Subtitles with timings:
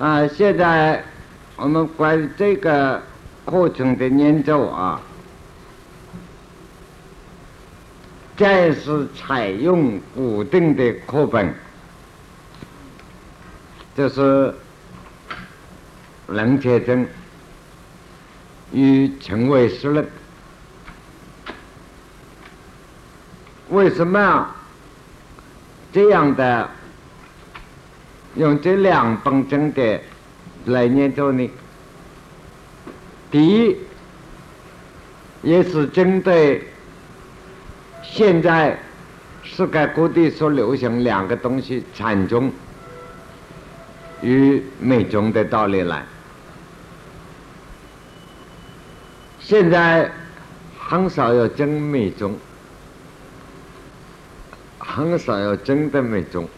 [0.00, 1.04] 啊，现在
[1.56, 3.02] 我们关于这个
[3.44, 4.98] 课程的研究啊，
[8.34, 11.54] 暂时采用固定的课本，
[13.94, 14.54] 就是
[16.28, 17.06] 冷却症
[18.72, 20.08] 与陈伟诗论。
[23.68, 24.48] 为什么
[25.92, 26.70] 这样的
[28.36, 30.00] 用这两本经典
[30.66, 31.50] 来研究呢？
[33.30, 33.76] 第一，
[35.42, 36.64] 也是针对
[38.02, 38.78] 现在
[39.42, 42.52] 世界各地所流行两个东西禅宗
[44.22, 46.04] 与密宗的道理来。
[49.38, 50.10] 现在
[50.78, 52.36] 很少有真密宗。
[54.92, 56.48] 很少有真的美宗，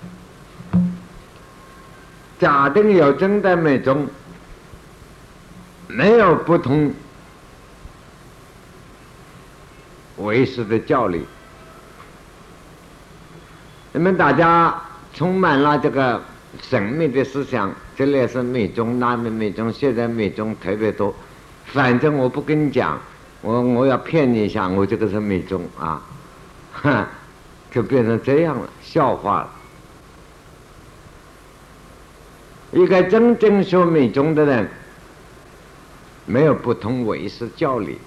[2.42, 4.04] 假定有真的美中，
[5.86, 6.92] 没有不同
[10.16, 11.24] 为师的教理。
[13.92, 14.74] 你们大家
[15.14, 16.20] 充满了这个
[16.60, 21.14] 神秘的思想，这里是美中，那里美中，现在美中特别多。
[21.66, 22.98] 反正我不跟你讲，
[23.40, 26.02] 我我要骗你一下，我这个是美中啊，
[26.72, 27.06] 哼。
[27.70, 29.50] 就变成这样了，笑话了。
[32.72, 34.68] 一个真正学密宗的人，
[36.24, 37.98] 没有不通唯识教理，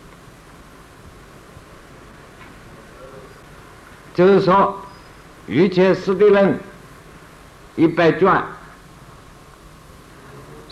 [4.16, 4.53] 就是说，
[5.45, 6.53] 《瑜伽师地论》
[7.75, 8.43] 一百卷，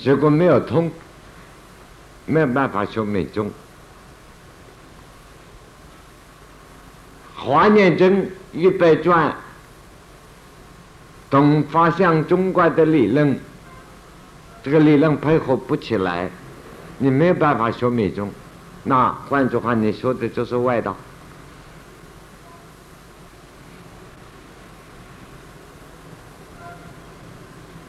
[0.04, 0.92] 如果没有通，
[2.26, 3.52] 没有办法学密宗。
[7.36, 9.36] 华严经一百卷，
[11.30, 13.38] 东方向中国的理论，
[14.64, 16.30] 这个理论配合不起来，
[16.98, 18.32] 你没有办法学密宗。
[18.84, 20.96] 那换句话，你说的就是外道。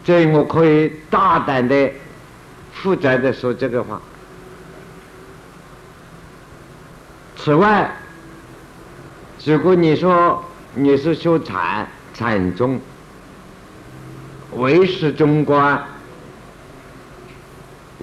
[0.04, 1.90] 这我可以大胆的、
[2.72, 4.00] 负责的说这个话。
[7.36, 7.90] 此外。
[9.46, 10.42] 如果你说
[10.74, 12.80] 你是修禅禅宗，
[14.52, 15.84] 唯识中观，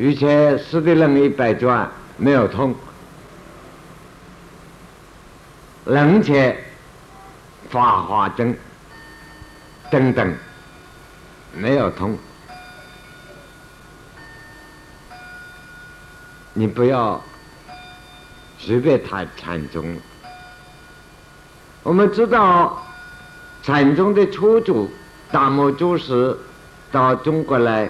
[0.03, 2.73] 而且师地论一百转没有通，
[5.85, 6.57] 冷且
[7.69, 8.57] 法华经
[9.91, 10.35] 等等
[11.53, 12.17] 没有通，
[16.53, 17.22] 你不要
[18.57, 19.95] 随便谈禅宗。
[21.83, 22.83] 我们知道，
[23.62, 24.89] 禅宗的初祖
[25.31, 26.35] 达摩祖师
[26.91, 27.88] 到中国来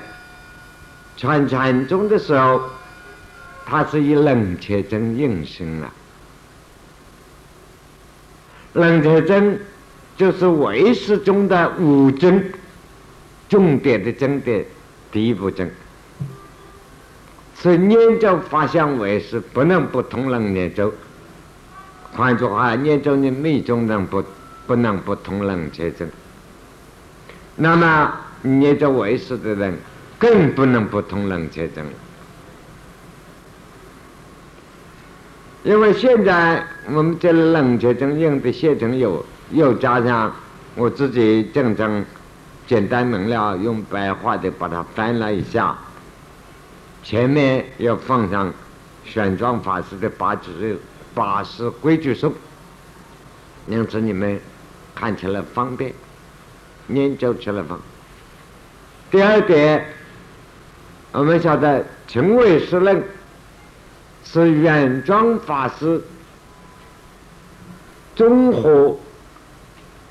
[1.21, 2.63] 传禅宗的时候，
[3.63, 5.93] 他是以冷却针应声了。
[8.73, 9.61] 冷却针
[10.17, 12.51] 就是唯识中的五针，
[13.47, 14.65] 重点的针的
[15.11, 15.71] 第一部针。
[17.61, 20.91] 是念咒法相唯识不能不通冷念咒。
[22.13, 24.23] 换句话，念咒的密宗人不
[24.65, 26.09] 不能不通冷切针，
[27.57, 28.11] 那么
[28.41, 29.77] 念咒为师的人
[30.21, 31.83] 更不能不通冷却针，
[35.63, 40.31] 因为现在我们这冷却针用的现成有，又加上
[40.75, 42.05] 我自己正常
[42.67, 45.75] 简单明了用白话的把它翻了一下，
[47.03, 48.53] 前面要放上
[49.03, 50.79] 玄奘法师的八字。
[51.13, 52.33] 法师规矩书，
[53.67, 54.39] 因此你们
[54.95, 55.93] 看起来方便，
[56.87, 57.77] 研究起来方。
[59.11, 59.85] 第二点，
[61.11, 63.03] 我们晓得陈伟师论
[64.23, 66.01] 是原装法师
[68.15, 68.97] 综合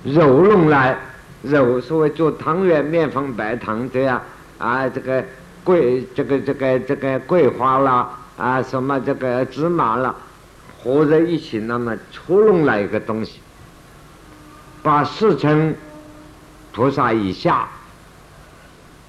[0.05, 0.99] 揉弄来
[1.43, 4.21] 揉，所谓做汤圆、面粉、白糖这样
[4.59, 5.25] 啊，这个
[5.65, 10.15] 桂、这个这个这个桂花啦，啊，什么这个芝麻了。
[10.83, 13.41] 合在一起，那么出弄来一个东西，
[14.83, 15.75] 把四乘
[16.73, 17.69] 菩萨以下，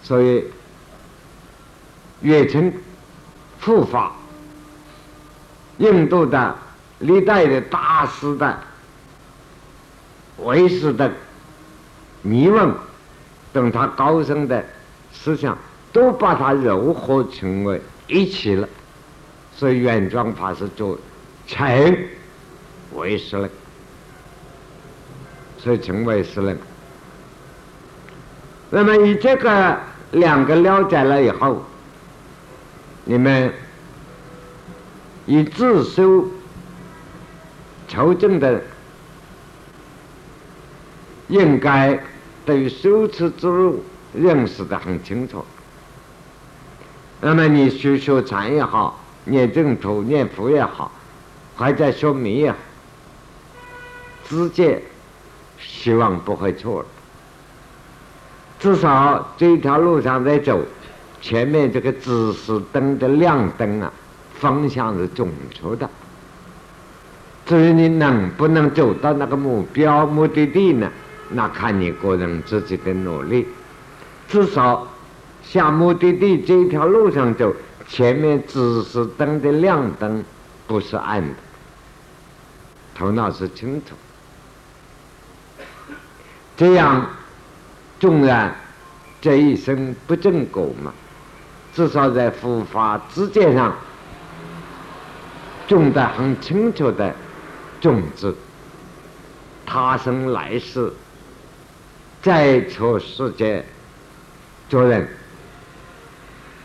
[0.04, 0.46] 所以
[2.22, 2.72] 也称
[3.62, 4.14] 护法，
[5.78, 6.56] 印度的
[7.00, 8.58] 历代的大师的
[10.38, 11.12] 为师的
[12.24, 12.74] 疑问，
[13.52, 14.64] 等他高深的
[15.12, 15.58] 思想，
[15.92, 18.68] 都把它糅合成为一起了，
[19.56, 20.98] 所以原装法师就。
[21.48, 21.98] 成
[22.94, 23.50] 为师了，
[25.58, 26.56] 所以成为师了。
[28.70, 29.78] 那么以这个
[30.12, 31.66] 两个了解了以后，
[33.04, 33.52] 你们
[35.26, 36.28] 以自修
[37.88, 38.62] 求证的，
[41.28, 42.00] 应该
[42.46, 43.84] 对修持之路
[44.14, 45.44] 认识的很清楚。
[47.20, 50.92] 那么你学修禅也好，念正途、念佛也好，
[51.56, 52.58] 还在修迷也好，
[54.28, 54.82] 直接
[55.60, 56.88] 希望不会错了。
[58.60, 60.60] 至少这条路上在走，
[61.22, 63.94] 前面这个指示灯的亮灯啊，
[64.34, 65.90] 方向是准确的。
[67.46, 70.92] 至于你能不能走到那个目标目的地呢？
[71.30, 73.48] 那看你个人自己的努力。
[74.28, 74.88] 至少
[75.44, 77.56] 向目的地这条路上走，
[77.88, 80.24] 前面指示灯的亮灯
[80.68, 81.36] 不是暗的，
[82.96, 83.96] 头脑是清楚。
[86.58, 87.08] 这样。
[88.00, 88.56] 纵然
[89.22, 90.92] 这一生不正果嘛，
[91.74, 93.76] 至少在佛法之间上
[95.68, 97.16] 种得很清楚的
[97.80, 98.36] 种子，
[99.66, 100.92] 他生来世
[102.22, 103.66] 再出世界
[104.70, 105.08] 做人，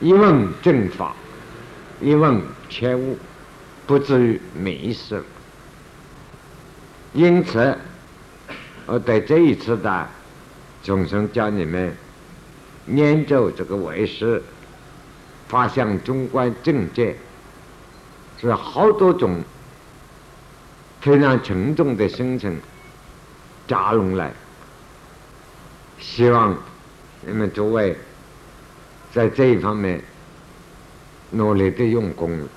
[0.00, 1.14] 一问正法，
[2.00, 3.16] 一问切悟，
[3.86, 5.22] 不至于迷失。
[7.12, 7.78] 因此，
[8.86, 10.06] 我对这一次的。
[10.82, 11.92] 众生教你们
[12.84, 14.40] 念咒这个为师，
[15.48, 17.16] 发向中观正见，
[18.40, 19.42] 是好多种
[21.00, 22.60] 非常沉重的心情
[23.66, 24.32] 加拢来，
[25.98, 26.56] 希望
[27.22, 27.96] 你们诸位
[29.12, 30.02] 在这一方面
[31.30, 32.48] 努力的用功，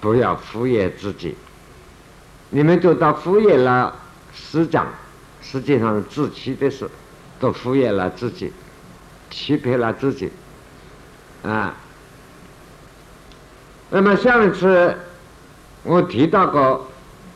[0.00, 1.36] 不要敷衍自己。
[2.50, 3.94] 你们做到敷衍了
[4.34, 4.86] 师长。
[5.40, 6.90] 实际上是自欺的事，
[7.40, 8.52] 都敷衍了自己，
[9.30, 10.30] 欺骗了自己，
[11.42, 11.74] 啊。
[13.90, 14.94] 那么上一次
[15.82, 16.88] 我提到过，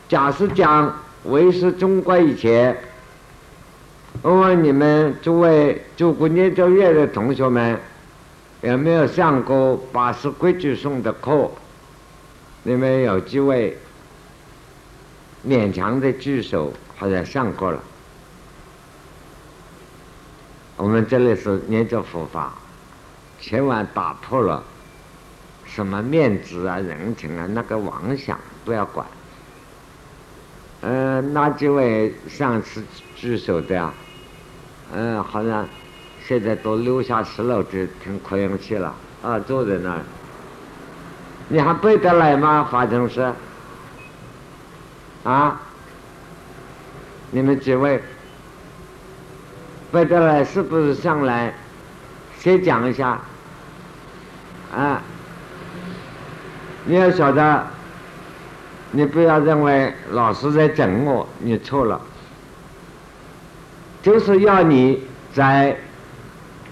[0.09, 0.95] 假设讲
[1.25, 2.77] 为师中国以前，
[4.21, 7.81] 我问你们诸位做过念咒院的同学们，
[8.61, 11.51] 有没有上过八十规矩颂的课？
[12.65, 13.77] 你们有几位
[15.47, 17.81] 勉强的举手，好像上过了。
[20.77, 22.55] 我们这里是念咒佛法，
[23.43, 24.63] 千万打破了
[25.67, 29.05] 什么面子啊、人情啊那个妄想，不要管。
[30.83, 32.83] 嗯，那几位上次
[33.17, 33.93] 举手的啊？
[34.95, 35.67] 嗯，好像
[36.25, 40.01] 现在都留下十楼的听扩音器了啊，坐在那儿。
[41.49, 42.69] 你还背得来吗？
[42.71, 43.33] 发生是？
[45.25, 45.61] 啊？
[47.33, 48.01] 你们几位？
[49.91, 51.53] 背得来是不是上来？
[52.39, 53.21] 先讲一下，
[54.73, 55.03] 啊，
[56.87, 57.67] 你要晓得，
[58.91, 62.01] 你不要认为老师在整我，你错了，
[64.03, 65.77] 就是要你在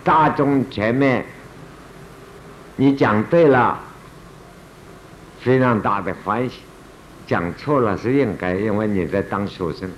[0.03, 1.27] 大众前面，
[2.77, 3.79] 你讲对了，
[5.41, 6.61] 非常大的欢喜；
[7.27, 9.91] 讲错了是应该，因为你在当学生。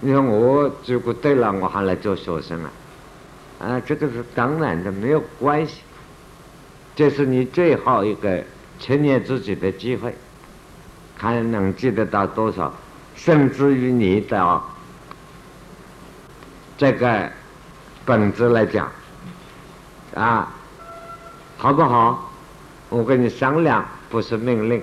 [0.00, 2.70] 你说我如果对了，我还来做学生啊？
[3.60, 5.80] 啊，这个是当然的，没有关系。
[6.96, 8.42] 这是你最后一个
[8.78, 10.14] 成年自己的机会，
[11.18, 12.72] 看能记得到多少，
[13.16, 14.60] 甚至于你的
[16.76, 17.30] 这个
[18.04, 18.88] 本子来讲，
[20.14, 20.52] 啊，
[21.56, 22.30] 好不好？
[22.90, 24.82] 我跟你商量，不是命令，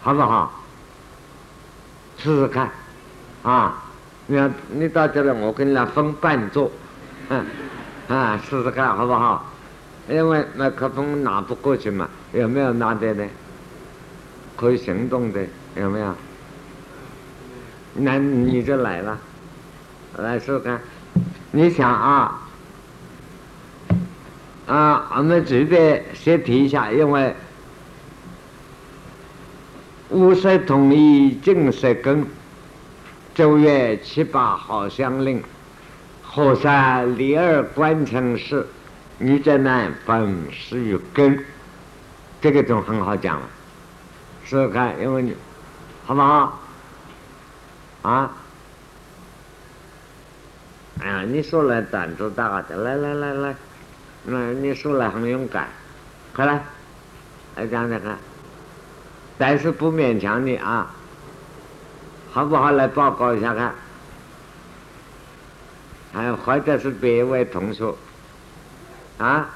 [0.00, 0.52] 好不好？
[2.16, 2.70] 试试看，
[3.42, 3.84] 啊。
[4.26, 6.70] 你，你到这来，我跟你俩分伴奏，
[7.30, 7.44] 嗯，
[8.08, 9.49] 啊，试试看好不好？
[10.10, 13.24] 因为麦克风拿不过去嘛，有没有拿的呢？
[14.56, 15.40] 可以行动的
[15.76, 16.14] 有没有？
[17.94, 19.18] 那你就来了，
[20.18, 20.80] 来试看。
[21.52, 22.48] 你想啊，
[24.66, 27.34] 啊，我们这边先提一下，因为
[30.10, 32.26] 五色统一，净色根。
[33.32, 35.42] 九月七八号相令，
[36.22, 38.66] 火山立二关城市，
[39.22, 41.44] 你在南本是有根，
[42.40, 43.46] 这个就很好讲了。
[44.46, 45.36] 试试看，因为你，
[46.06, 46.58] 好不好？
[48.00, 48.30] 啊？
[51.02, 53.54] 哎呀，你说来胆子大的，来来来来，
[54.24, 55.68] 那你说来很勇敢，
[56.34, 56.64] 快来，
[57.56, 58.16] 来讲讲看，
[59.36, 60.94] 但是不勉强你啊。
[62.32, 62.70] 好不好？
[62.70, 63.74] 来报告一下看，
[66.14, 67.94] 还或者是别位同学，
[69.20, 69.50] 啊？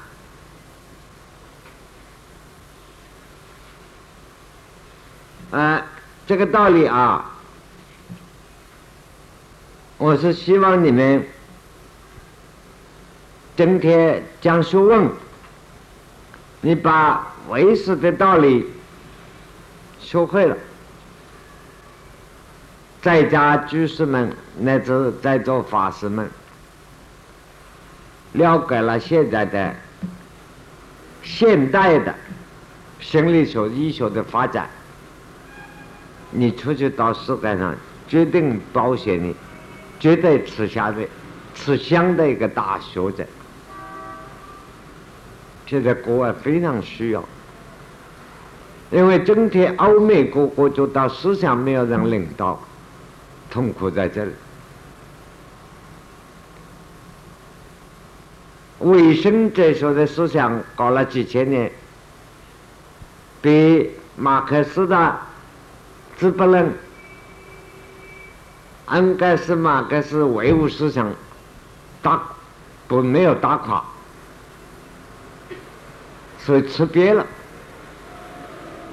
[5.51, 5.85] 啊，
[6.27, 7.31] 这个道理啊，
[9.97, 11.25] 我是希望你们
[13.57, 15.09] 今天讲学问，
[16.61, 18.69] 你把为师的道理
[19.99, 20.55] 学会了。
[23.01, 26.29] 在家居士们乃至在座法师们，
[28.35, 29.75] 了解了现在的
[31.23, 32.13] 现代的
[32.99, 34.69] 心理学、医学的发展，
[36.31, 37.75] 你出去到世界上，
[38.07, 39.33] 决定保险的，
[39.99, 41.07] 绝对吃香的，
[41.53, 43.25] 吃香的一个大学者。
[45.65, 47.23] 现在国外非常需要，
[48.91, 52.59] 因为整天欧美各国就到思想没有人领导。
[53.49, 54.31] 痛苦在这里。
[58.85, 61.71] 卫生哲学的思想搞了几千年，
[63.41, 64.95] 比马克思的
[66.19, 66.71] 《资本论》
[68.95, 71.11] 应该是马克思唯物思想
[72.03, 72.21] 打
[72.87, 73.83] 不没有打垮，
[76.37, 77.25] 所以吃瘪了。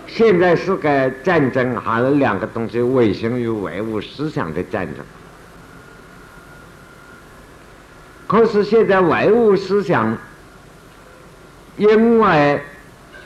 [0.07, 5.05] 现在是个战争，还是两个东西维生与唯物思想的战争。
[8.33, 10.17] 可是现在唯物思想，
[11.77, 12.59] 因为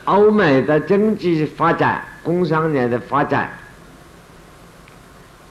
[0.04, 3.56] 欧美的经济发展、工商业的发展，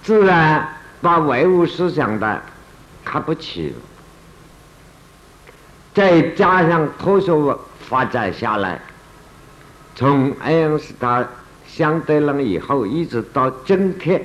[0.03, 0.67] 自然
[1.01, 2.41] 把唯物思想的
[3.05, 3.73] 看不起。
[5.93, 8.77] 再加上科学发展下来。
[9.95, 11.25] 从爱因斯坦
[11.65, 14.21] 相对论以后，一直到今天，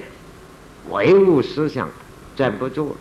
[0.89, 1.89] 唯物思想
[2.35, 2.97] 站不住，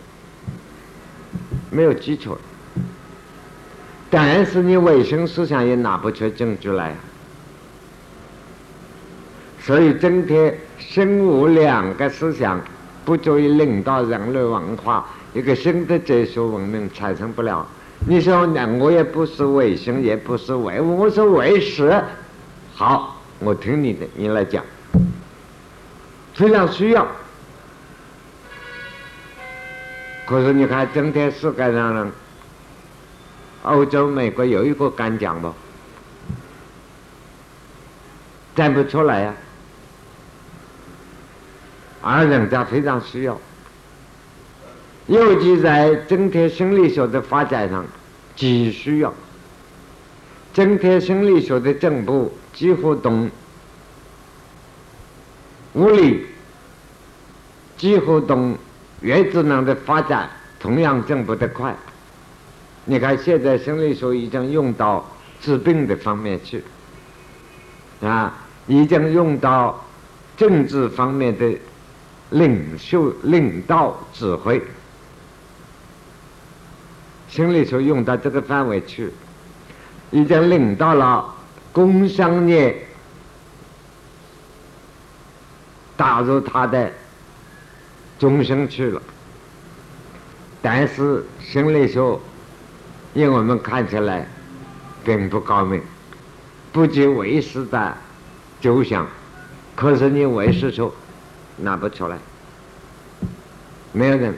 [1.70, 2.36] 没有基础。
[4.10, 6.94] 但是你唯心思想也拿不出证据来，
[9.60, 12.60] 所以今天生物两个思想
[13.04, 17.64] 不足以领导人类文化，一个新的哲学文明产生不了。
[18.06, 22.02] 你说那我也不是唯心，也不是唯物，我是唯实。
[22.74, 24.64] 好，我听你的，你来讲，
[26.34, 27.06] 非常需要。
[30.30, 32.08] 可是你看，今天世界上呢，
[33.64, 35.52] 欧洲、美国有一个敢讲不？
[38.54, 39.34] 站不出来呀。
[42.00, 43.36] 而人家非常需要，
[45.08, 47.84] 尤其在今天心理学的发展上，
[48.36, 49.12] 极需要。
[50.54, 52.32] 今天心理学的进步。
[52.52, 53.30] 几乎同
[55.72, 56.26] 物理
[57.78, 58.58] 几乎同
[59.00, 60.28] 原子能的发展
[60.58, 61.74] 同样进步得快。
[62.84, 65.06] 你看，现在生理学已经用到
[65.40, 66.62] 治病的方面去，
[68.02, 68.32] 啊，
[68.66, 69.84] 已经用到
[70.36, 71.54] 政治方面的
[72.30, 74.62] 领袖、领导、指挥，
[77.28, 79.10] 心理学用到这个范围去，
[80.10, 81.36] 已经领到了。
[81.72, 82.84] 工商业
[85.96, 86.90] 打入他的
[88.20, 89.02] 终生去了，
[90.60, 92.20] 但是心理学，
[93.14, 94.26] 因为我们看起来
[95.02, 95.82] 并不高明，
[96.70, 97.96] 不及为师的
[98.60, 99.06] 就想，
[99.74, 100.94] 可是你为师说
[101.56, 102.18] 拿不出来，
[103.92, 104.36] 没有人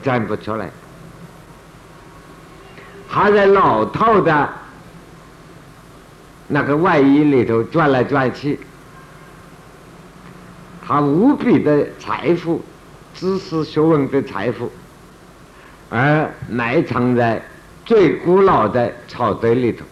[0.00, 0.70] 站不出来，
[3.08, 4.48] 还在老套的。
[6.48, 8.60] 那个外衣里头转来转去，
[10.86, 12.62] 他无比的财富，
[13.22, 14.68] 知识学问的财富，
[15.88, 17.40] 而埋藏在
[17.86, 19.84] 最古老的草堆里头，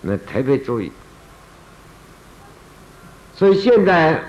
[0.00, 0.90] 那特别注意。
[3.34, 4.24] 所以现在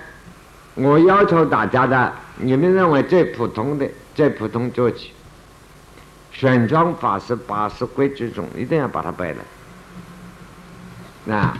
[0.73, 5.13] 我要求大家的，你们认为最普通的、最普通做起，
[6.33, 9.41] 玄奘法师八十规矩中一定要把它背了。
[11.23, 11.57] 那，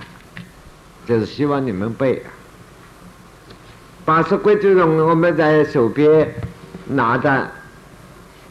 [1.06, 2.22] 就是希望你们背。
[4.06, 6.32] 八十规矩中，我们在手边
[6.86, 7.50] 拿着，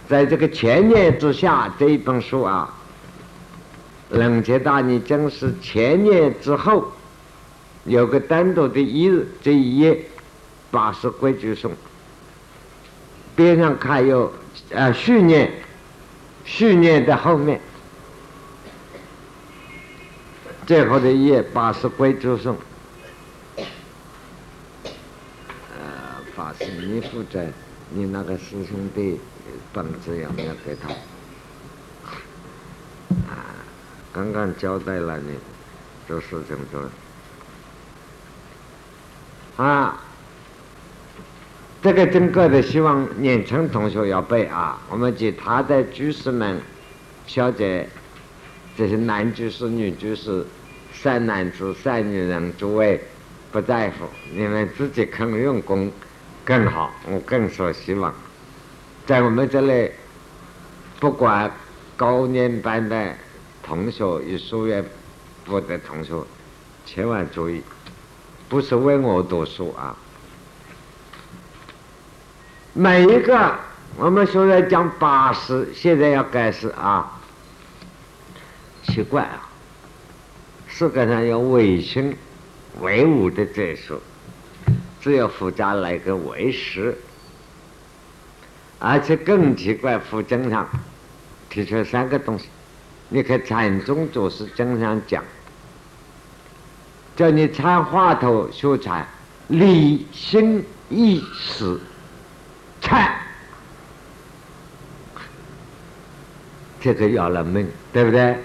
[0.08, 2.75] 在这个前念之下这一本书啊，
[4.11, 6.92] 冷却大逆正是前念之后，
[7.84, 10.04] 有个单独的一日这一页，
[10.73, 11.70] 八十规矩颂，
[13.37, 14.32] 边上看有
[14.75, 15.52] 啊序念，
[16.44, 17.61] 序念的后面。
[20.66, 22.56] 最后的一页八十归注颂，
[23.56, 23.64] 呃，
[26.61, 27.44] 你负责，
[27.90, 29.18] 你那个师兄弟
[29.73, 30.88] 本子有没有给他？
[33.28, 33.44] 啊
[34.12, 35.37] 刚刚交代了你
[36.06, 36.82] 做事情做
[39.56, 40.00] 啊。
[41.82, 44.80] 这个整个的希望年轻同学要背啊！
[44.88, 46.58] 我们其他的居士们
[47.26, 47.87] 小姐，
[48.75, 50.46] 这些男居士、女居士、
[50.94, 52.99] 善男子、善女人，诸位
[53.52, 55.92] 不在乎，你们自己肯用功
[56.44, 56.92] 更好。
[57.06, 58.14] 我更说希望，
[59.06, 59.90] 在我们这里，
[61.00, 61.50] 不管
[61.96, 63.14] 高年班的
[63.62, 64.84] 同学与书院
[65.44, 66.22] 部的同学，
[66.84, 67.62] 千万注意，
[68.48, 69.96] 不是为我读书啊！
[72.72, 73.54] 每一个，
[73.96, 77.20] 我们现在讲八十，现在要改始啊。
[78.82, 79.48] 奇怪啊，
[80.66, 82.16] 世界上有唯心、
[82.80, 83.98] 唯物的这说，
[85.04, 86.96] 只有佛家来个为师，
[88.78, 90.66] 而且更奇怪，佛经上
[91.50, 92.46] 提出三个东西。
[93.11, 95.23] 你看禅宗祖师经常讲，
[97.14, 99.06] 叫你参话头修禅，
[99.49, 101.78] 理心意识。
[102.80, 103.14] 禅，
[106.80, 108.38] 这个要了命，对不对？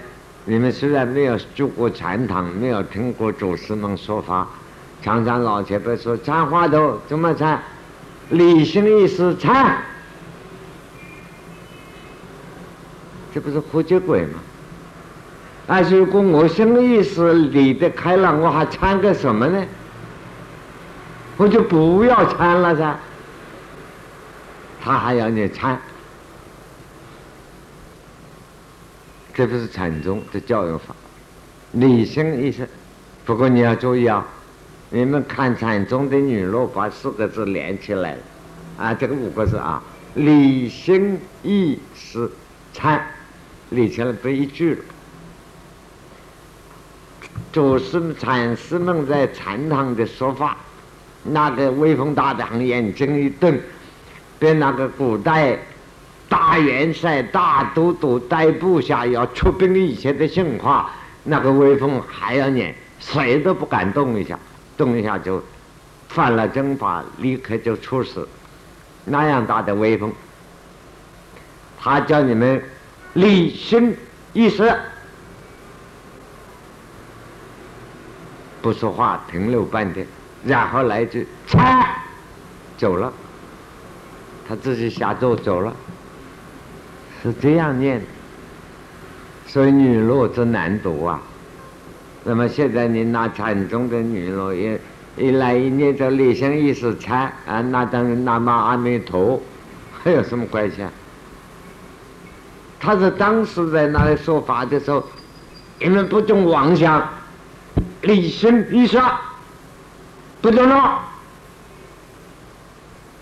[0.44, 4.46] 你们虽然没有住过禅堂，没有听过祖师们说法，
[5.02, 7.60] 常常老前辈说禅话头怎么禅？
[8.30, 9.82] 理性意识禅，
[13.34, 14.38] 这不是胡结鬼吗？
[15.66, 19.66] 啊，如果我心意识理得开了，我还参个什么呢？
[21.36, 22.98] 我就不要参了噻。
[24.82, 25.80] 他还要你参，
[29.34, 30.94] 这不是禅宗的教育法，
[31.72, 32.68] 理性意识。
[33.24, 34.26] 不过你要注意啊，
[34.90, 38.16] 你们看禅宗的语录把四个字连起来，
[38.76, 39.80] 啊，这个五个字啊，
[40.14, 42.28] 理性意识
[42.72, 43.00] 参，
[43.70, 44.80] 连起来不一句了。
[47.52, 50.56] 祖师禅师们在禅堂的说法，
[51.22, 53.58] 那个威风大堂眼睛一瞪。
[54.40, 55.58] 被那个古代
[56.26, 60.90] 大元帅、大都督带部下要出兵以前的训话，
[61.24, 64.38] 那个威风还要念，谁都不敢动一下，
[64.80, 65.42] 动一下就
[66.08, 68.26] 犯了征法，立刻就处死。
[69.04, 70.10] 那样大的威风，
[71.78, 72.62] 他叫你们
[73.12, 73.94] 理性
[74.32, 74.74] 意识，
[78.62, 80.06] 不说话，停留半天，
[80.46, 81.86] 然后来句“拆”，
[82.78, 83.12] 走了。
[84.48, 85.76] 他自己下咒走了，
[87.22, 88.02] 是这样念，
[89.46, 91.20] 所以女罗之难读啊。
[92.30, 94.78] 那么现在你拿禅宗的女罗一
[95.16, 99.42] 一来一念这理性意识禅啊，那当然南无阿弥陀，
[100.00, 100.92] 还有什么关系啊？
[102.78, 105.04] 他是当时在那里说法的时候，
[105.80, 107.04] 你们不懂妄想，
[108.02, 108.96] 理性意识
[110.40, 110.80] 不准弄，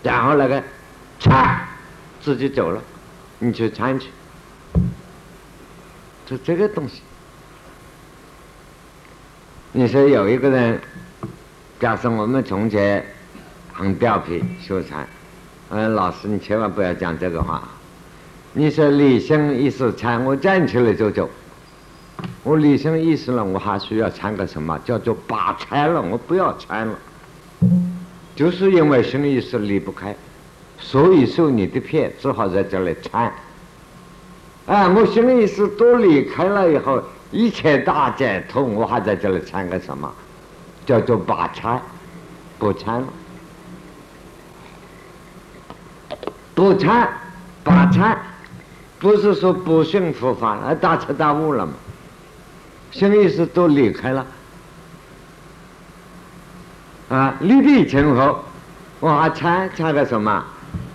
[0.03, 0.63] 然后那个。
[1.19, 1.67] 禅，
[2.21, 2.83] 自己走了，
[3.39, 4.11] 你去参去，
[6.27, 7.01] 就这个东西。
[9.73, 10.81] 你说有一个人，
[11.79, 13.05] 假设我们从前
[13.71, 15.07] 很调皮修禅，
[15.69, 17.63] 嗯，老师你千万不要讲这个话。
[18.55, 21.29] 你说理性意识参，我站起来就走。
[22.43, 24.79] 我理性意识了，我还需要参个什么？
[24.87, 26.99] 叫做把参了，我不要参了。
[28.35, 30.17] 就是因为心意识离不开。
[30.79, 33.31] 所以受你的骗，只好在这里参。
[34.67, 40.13] 哎，我心里是都离开了以后，一切大解脱，我还在这里参个什么？
[40.87, 41.81] 叫做把参，
[42.59, 43.05] 不参。
[46.55, 47.09] 不参，
[47.63, 48.19] 把参，
[48.99, 51.73] 不是说不信佛法，而大彻大悟了嘛？
[52.91, 54.27] 心意识都离开了，
[57.11, 58.43] 啊，立地成佛，
[58.99, 60.43] 我还参参个什么？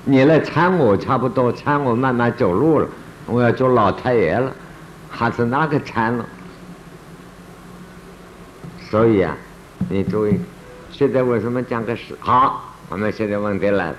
[0.03, 2.87] 你来搀我差不多，搀我慢慢走路了。
[3.25, 4.51] 我要做老太爷了，
[5.15, 6.25] 还是那个搀了？
[8.89, 9.37] 所以啊，
[9.89, 10.39] 你注意，
[10.91, 12.17] 现在为什么讲个事？
[12.19, 13.95] 好，我们现在问题来了，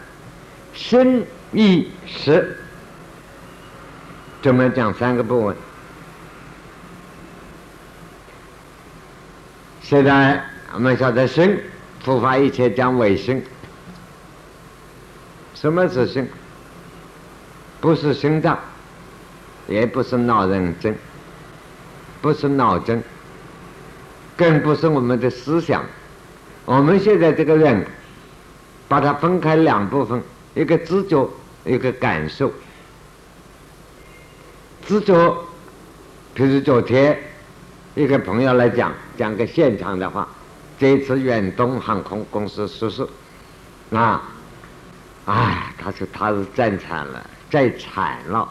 [0.75, 2.59] 心意识
[4.43, 5.57] 怎么讲三个部分？
[9.83, 11.57] 现在我们晓得生，
[12.03, 13.41] 佛法一切讲为生。
[15.55, 16.29] 什么是心？
[17.81, 18.59] 不是心脏，
[19.67, 20.95] 也不是脑认真，
[22.21, 23.03] 不是脑真，
[24.37, 25.85] 更不是我们的思想。
[26.65, 27.87] 我们现在这个人，
[28.89, 30.23] 把它分开两部分：
[30.55, 31.29] 一个知觉，
[31.65, 32.53] 一个感受。
[34.87, 35.15] 知觉，
[36.37, 37.19] 譬如昨天
[37.95, 40.29] 一个朋友来讲讲个现场的话，
[40.79, 43.07] 这次远东航空公司失事，
[43.93, 44.23] 啊，
[45.25, 48.47] 哎，他说他是战惨了，再惨了。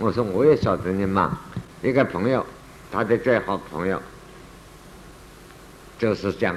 [0.00, 1.38] 我说我也晓得你嘛，
[1.82, 2.44] 一个朋友，
[2.90, 4.00] 他的最好朋友，
[5.98, 6.56] 就是讲，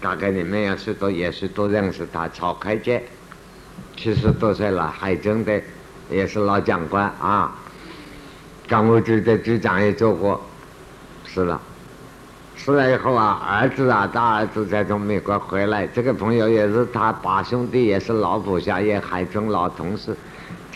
[0.00, 3.02] 大概你们也是都也是都认识他，曹开杰，
[3.96, 5.60] 七十多岁了，海军的，
[6.08, 7.56] 也是老将官啊，
[8.68, 10.40] 港务局的局长也做过。
[11.26, 11.60] 死了，
[12.56, 15.88] 死了以后啊，儿子啊，大儿子才从美国回来。
[15.88, 20.16] 这个朋友也是他把兄弟，也是老部下，也海军老同事。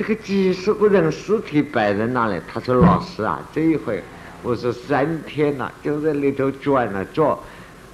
[0.01, 4.03] 这个几十个人尸体摆在那里，他说：“老师啊，这一回
[4.43, 7.37] 我说三天了，就在里头转了转。”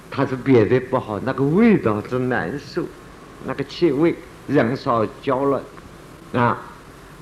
[0.09, 2.85] 他说：“别的不好，那个味道是难受，
[3.45, 4.15] 那个气味，
[4.47, 5.61] 人烧焦了
[6.31, 6.57] 啊！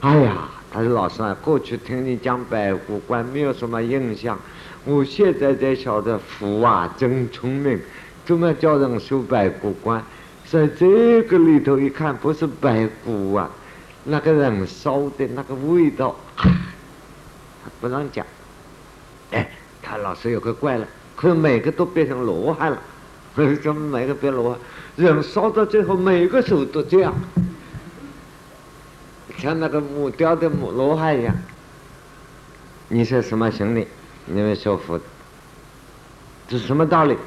[0.01, 4.37] 哎呀，他说老师啊，过去听你讲白虎关，没有什么印象。”
[4.85, 7.79] 我现在才晓得，福啊真聪明，
[8.23, 10.03] 怎么叫人修白骨观？
[10.45, 13.49] 在这个里头一看，不是白骨啊，
[14.05, 16.15] 那个人烧的那个味道，
[17.81, 18.25] 不让讲。
[19.31, 19.49] 哎，
[19.81, 22.79] 他老是有个怪了，可能每个都变成罗汉了，
[23.35, 24.59] 怎么每个变罗汉？
[24.95, 27.13] 人烧到最后，每个手都这样，
[29.39, 31.35] 像那个木雕的木罗汉一样。
[32.87, 33.87] 你是什么心理？
[34.25, 34.99] 你们说服，
[36.47, 37.17] 这是什么道理？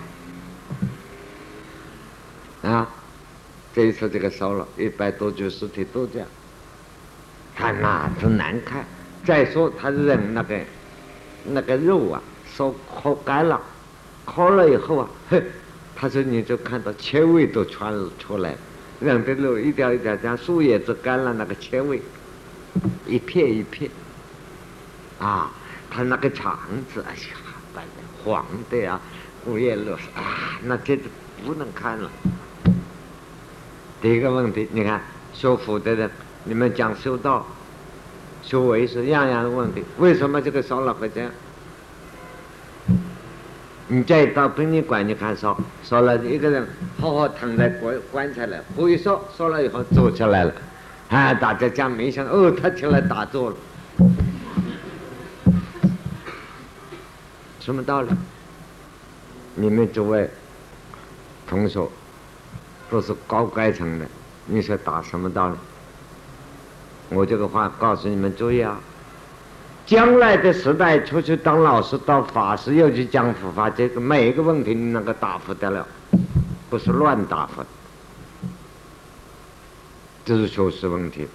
[2.63, 2.89] 啊，
[3.75, 6.29] 这一次这个烧了一百多具尸体都这样，
[7.59, 8.85] 看那真难看。
[9.25, 10.57] 再说他人那个
[11.43, 13.61] 那个肉啊，烧烤干了，
[14.25, 15.43] 烤了以后啊，哼，
[15.97, 18.55] 他说你就看到纤味都传出来，
[19.01, 22.01] 人的肉一条一条像树叶子干了那个纤味，
[23.07, 23.91] 一片一片，
[25.19, 25.51] 啊。
[25.91, 26.61] 他那个肠
[26.93, 27.37] 子，哎呀，
[27.75, 27.89] 白的、
[28.23, 29.01] 黄的呀，
[29.47, 31.05] 五颜六色啊，那简直
[31.45, 32.11] 不能看了。
[34.01, 35.01] 第一个问题，你看
[35.33, 36.11] 修福的人，
[36.49, 37.47] 你们讲修道、
[38.43, 41.31] 修为是样样的问题，为什么这个烧了会这样？
[43.89, 46.67] 你再到殡仪馆，你看烧烧了一个人，
[46.99, 50.53] 好好躺在棺棺材里，不一烧烧了以后坐起来了，
[51.11, 53.57] 啊，大家讲没想，哦，他起来打坐了。
[57.61, 58.09] 什么道理？
[59.55, 60.31] 你们诸位
[61.47, 61.87] 同学
[62.89, 64.07] 都是高阶层的，
[64.47, 65.57] 你说打什么道理？
[67.11, 68.81] 我这个话告诉你们注意啊！
[69.87, 75.89] 将来的时代，出去当老师、当法师，又去讲佛法，这个每一个问题你能够答复得了，
[76.69, 77.63] 不是乱答复。
[80.27, 81.27] 这是学识问题。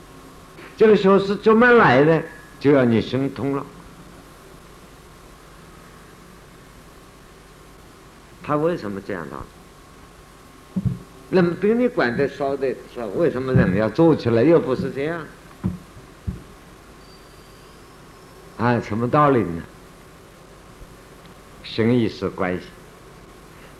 [0.78, 2.22] 这个学识怎么来的？
[2.60, 3.66] 就要你心通了。
[8.44, 9.38] 他为什么这样呢？
[11.30, 14.44] 那么殡仪馆的烧的烧，为什么人要做起来？
[14.44, 15.26] 又不是这样，
[18.58, 19.62] 啊，什么道理呢？
[21.63, 22.63] 生意是关系。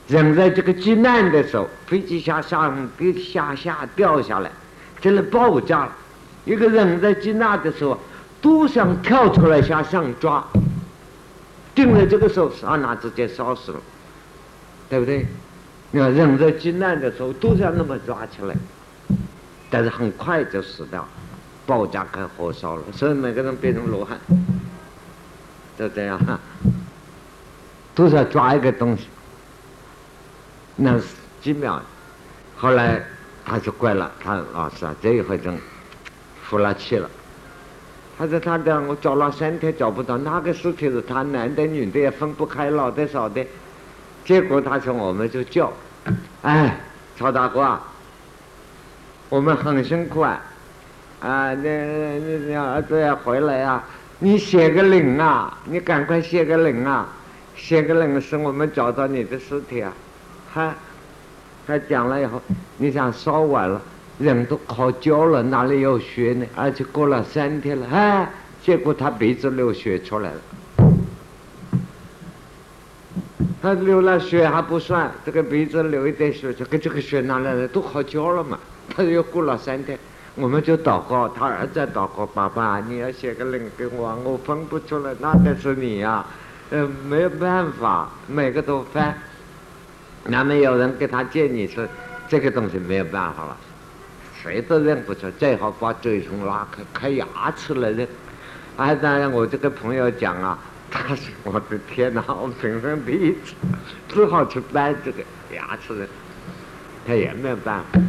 [0.08, 4.52] 人在这个急难的时候，飞机下上跌下下掉下来，
[5.00, 5.92] 这里爆炸了。
[6.46, 7.98] 一个人在急难的时候，
[8.42, 10.46] 都想跳出来向上抓，
[11.74, 13.80] 定在这个时候，刹那之间烧死了。
[14.90, 15.26] 对不对？
[15.92, 18.56] 你看人在急难的时候都想那么抓起来，
[19.70, 21.08] 但是很快就死掉，
[21.66, 24.20] 爆炸开火烧了，所以每个人变成罗汉，
[25.78, 26.20] 就这样，
[27.96, 29.08] 都是要抓一个东西，
[30.76, 31.06] 那是
[31.42, 31.82] 几秒。
[32.58, 33.04] 后来
[33.46, 35.58] 他就怪了，他老师啊，这一回真
[36.44, 37.10] 服了气了。
[38.18, 43.46] 他说他的我找了三天找不到，哪个尸体是他男的女的也分不开，老的少的。
[44.24, 45.74] 结果他说我们就叫，
[46.44, 46.80] 哎，
[47.18, 47.82] 曹大哥啊，
[49.30, 50.40] 我们很辛苦啊，
[51.20, 53.84] 啊，你你你儿子要回来啊，
[54.24, 57.06] 你写个灵啊，你赶快写个灵啊，
[57.58, 59.94] 写个灵使我们找到你的尸体啊，
[60.54, 60.74] 哈，
[61.68, 62.42] 他讲了以后，
[62.78, 63.82] 你想烧完了，
[64.20, 66.46] 人都烤焦了，哪里有血呢？
[66.56, 68.30] 而且过了三天了，哎，
[68.64, 70.40] 结果他鼻子流血出来了。
[73.62, 78.58] 他流了血还不算，这个鼻子流一点血，就跟这个血拿来的都好焦了嘛。
[78.96, 80.00] 他又过了三天，
[80.36, 86.26] 我们就祷告，他儿子祷告，爸爸你要写个灵给我，我分不出来，那得是你呀。
[86.70, 89.16] 呃，没有办法，每个都翻。
[90.26, 91.88] 那么有人给他建议说，
[92.28, 93.58] 这个东西没有办法了，
[94.42, 98.08] 谁都认不出，最好把嘴唇拉开，开牙齿来认。
[98.76, 100.58] 啊，当然我这个朋友讲啊。
[100.96, 102.24] 他说：“我的天哪！
[102.28, 103.56] 我平生第一次，
[104.08, 106.08] 只好去掰这个牙齿的，
[107.08, 108.00] 他也没有办法。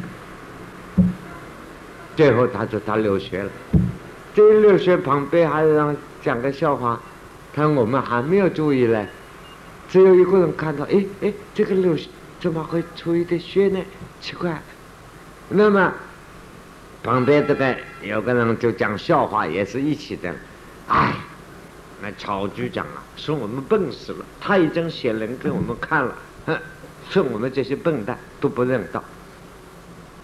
[2.17, 3.51] 最后他说他流血了，
[4.35, 7.01] 这一流血旁边还让讲个笑话，
[7.53, 9.07] 他说我们还没有注意呢，
[9.89, 12.09] 只有一个人看到，哎哎，这个流血
[12.41, 13.81] 怎么会出一点血呢？
[14.21, 14.63] 奇怪。
[15.49, 15.93] 那么
[17.03, 20.35] 旁边这个有个人就讲笑话，也是一起的，
[20.89, 21.15] 哎。”
[22.03, 24.27] 那曹局长啊，说我们笨死了。
[24.39, 26.59] 他已经写人给我们看了，哼，
[27.09, 29.03] 说我们这些笨蛋都不认道。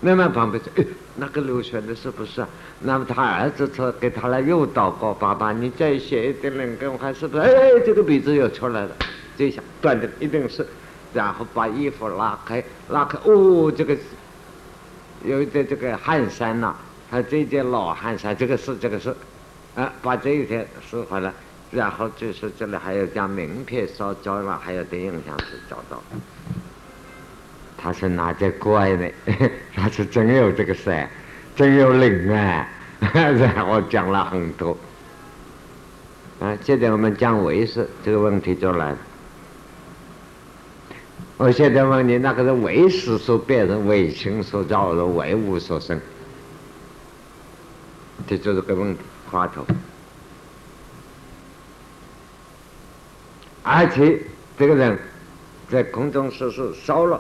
[0.00, 0.84] 那么旁边说，哎，
[1.16, 2.48] 那个刘玄的是不是啊？
[2.80, 7.42] 那么他儿子说给他来又祷告，爸爸你再写一点人给我看，是不是？
[7.42, 8.90] 哎，这个鼻子又出来了，
[9.36, 10.66] 这下断的一定是。
[11.12, 13.96] 然后把衣服拉开，拉开，哦，这个
[15.24, 16.74] 有一点这个汗衫呐，
[17.10, 19.14] 还这件老汗衫，这个是这个是，
[19.74, 21.32] 啊，把这一天撕回来。
[21.72, 26.02] 然后就是这里还有张名片烧焦了，还有点印象是找到。
[27.82, 29.08] 他是哪在怪呢？
[29.74, 31.06] 他是真有这个事，
[31.56, 32.68] 真有灵啊！
[33.00, 34.76] 然后讲了很多。
[36.40, 38.98] 啊，现在我们讲唯识这个问题就来了。
[41.38, 45.98] 我现在问你，那个是唯识所变成唯心所造的唯物所生？
[48.26, 49.64] 这就是个问题，话头。
[53.62, 54.20] 而且
[54.58, 54.98] 这个人，
[55.70, 57.18] 在空中时时烧了、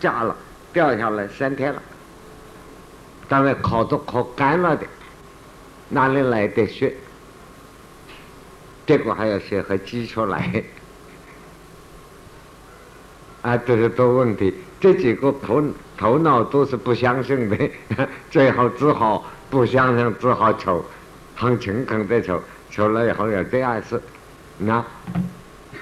[0.00, 0.34] 炸了、
[0.72, 1.82] 掉下来三天了，
[3.28, 4.86] 当然烤都烤干了的，
[5.90, 6.94] 哪里来的血？
[8.86, 10.64] 结果还要血还挤出来，
[13.42, 14.54] 啊，这是多问题。
[14.80, 15.62] 这几个头
[15.96, 17.70] 头脑都是不相信的，
[18.30, 20.84] 最后只好不相信，只好求，
[21.36, 24.02] 很诚恳的求，求了以后有这样事，
[24.58, 24.84] 那。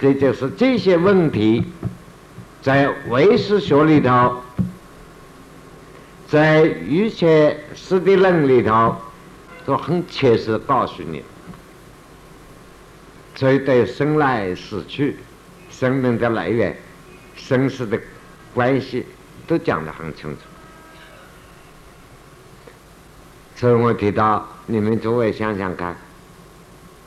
[0.00, 1.64] 这就是这些问题，
[2.60, 4.42] 在唯识学里头，
[6.28, 8.96] 在瑜伽师地论里头，
[9.64, 11.22] 都很切实告诉你。
[13.34, 15.16] 所以对生来死去、
[15.70, 16.76] 生命的来源、
[17.36, 17.98] 生死的
[18.52, 19.06] 关系，
[19.46, 20.40] 都讲得很清楚。
[23.54, 25.96] 所以我提到，你们诸位想想看。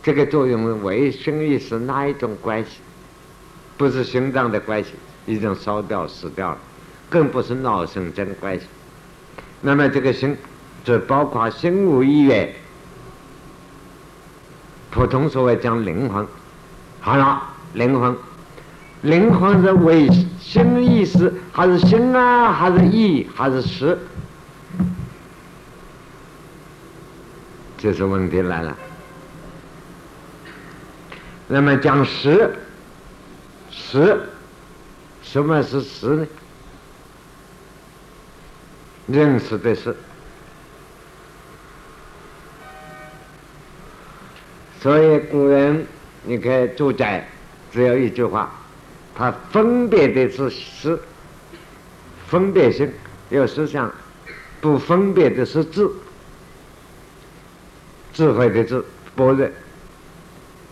[0.01, 2.79] 这个作用为生意是哪一种关系？
[3.77, 4.91] 不是心脏的关系，
[5.25, 6.57] 已经烧掉死掉了，
[7.09, 8.65] 更不是脑神经关系。
[9.61, 10.35] 那么这个心，
[10.83, 12.53] 就包括心无意愿，
[14.89, 16.25] 普通所谓讲灵魂。
[16.99, 17.41] 好了，
[17.73, 18.15] 灵魂，
[19.01, 23.97] 灵魂是为心意识，还是心啊，还是意，还是识？
[27.77, 28.77] 这是问题来了。
[31.47, 32.55] 那么讲识，
[33.71, 34.29] 识，
[35.21, 36.27] 什么是识呢？
[39.07, 39.95] 认识的是。
[44.81, 45.85] 所以古人，
[46.23, 47.23] 你看注解，
[47.71, 48.51] 只有一句话，
[49.15, 50.99] 他分别的是识，
[52.27, 52.91] 分别心
[53.29, 53.91] 有思想，
[54.59, 55.87] 不分别的是智，
[58.11, 58.83] 智慧的智，
[59.15, 59.47] 般若。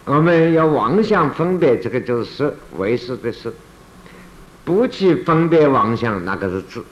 [0.05, 3.51] 我们要妄想分别，这个就是为识的事；
[4.69, 6.83] 不去分别妄想，那个是智，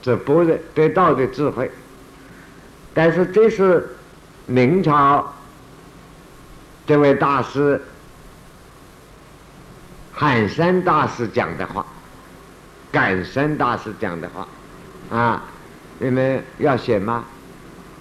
[0.00, 1.68] 这般若得到的智慧。
[2.94, 3.96] 但是这是
[4.46, 5.34] 明朝
[6.86, 7.82] 这位大师
[10.12, 11.84] 海山大师讲的话，
[12.92, 14.46] 感山大师讲的话
[15.10, 15.42] 啊，
[15.98, 17.24] 你们要写吗？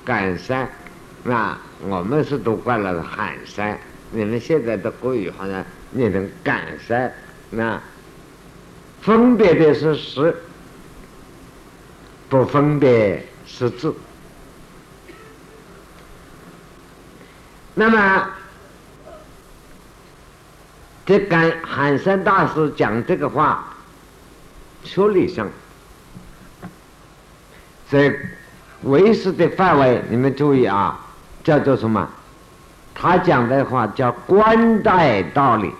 [0.05, 0.69] 感山。
[1.23, 3.75] 那我们是读惯了喊山，
[4.11, 7.11] 你们现在的国语好像念成感山。
[7.49, 7.81] 那
[9.01, 10.35] 分别的是实，
[12.29, 13.93] 不分别是字。
[17.73, 18.29] 那么
[21.05, 23.75] 这跟寒山大师讲这个话，
[24.83, 25.47] 说理上，
[27.89, 28.13] 在
[28.83, 31.05] 为师的范围，你们注意啊。
[31.41, 32.07] 叫做什么？
[32.93, 35.73] 他讲的话叫“观待道理”，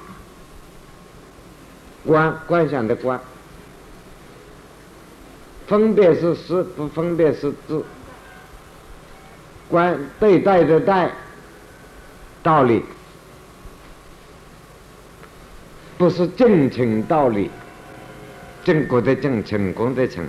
[2.06, 3.20] 观观想的观，
[5.68, 7.82] 分别是实，不分别是智。
[9.70, 11.12] 观对待的待，
[12.42, 12.84] 道理。
[15.98, 17.50] 不是正成道理，
[18.64, 20.26] 正果的正，成功的成，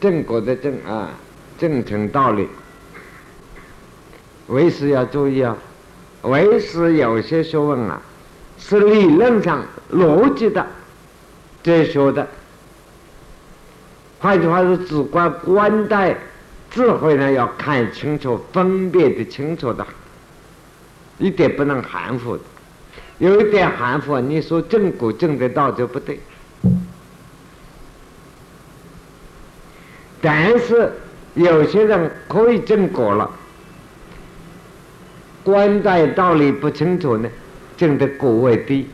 [0.00, 1.10] 正果的正啊。
[1.58, 2.46] 正成道理，
[4.48, 5.56] 为师要注意啊，
[6.20, 8.02] 为师有些学问啊，
[8.68, 10.66] 是理论上逻辑的
[11.62, 12.26] 哲学的。
[14.18, 16.16] 换句话说，只管观待
[16.70, 19.86] 智慧呢，要看清楚、分辨的清楚的，
[21.18, 22.36] 一点不能含糊。
[23.18, 26.18] 有一点含糊，你说正果正得到就不对。
[30.20, 30.92] 但是
[31.34, 33.30] 有些人可以正果了，
[35.44, 37.28] 观待道理不清楚呢，
[37.76, 38.88] 正的果位低，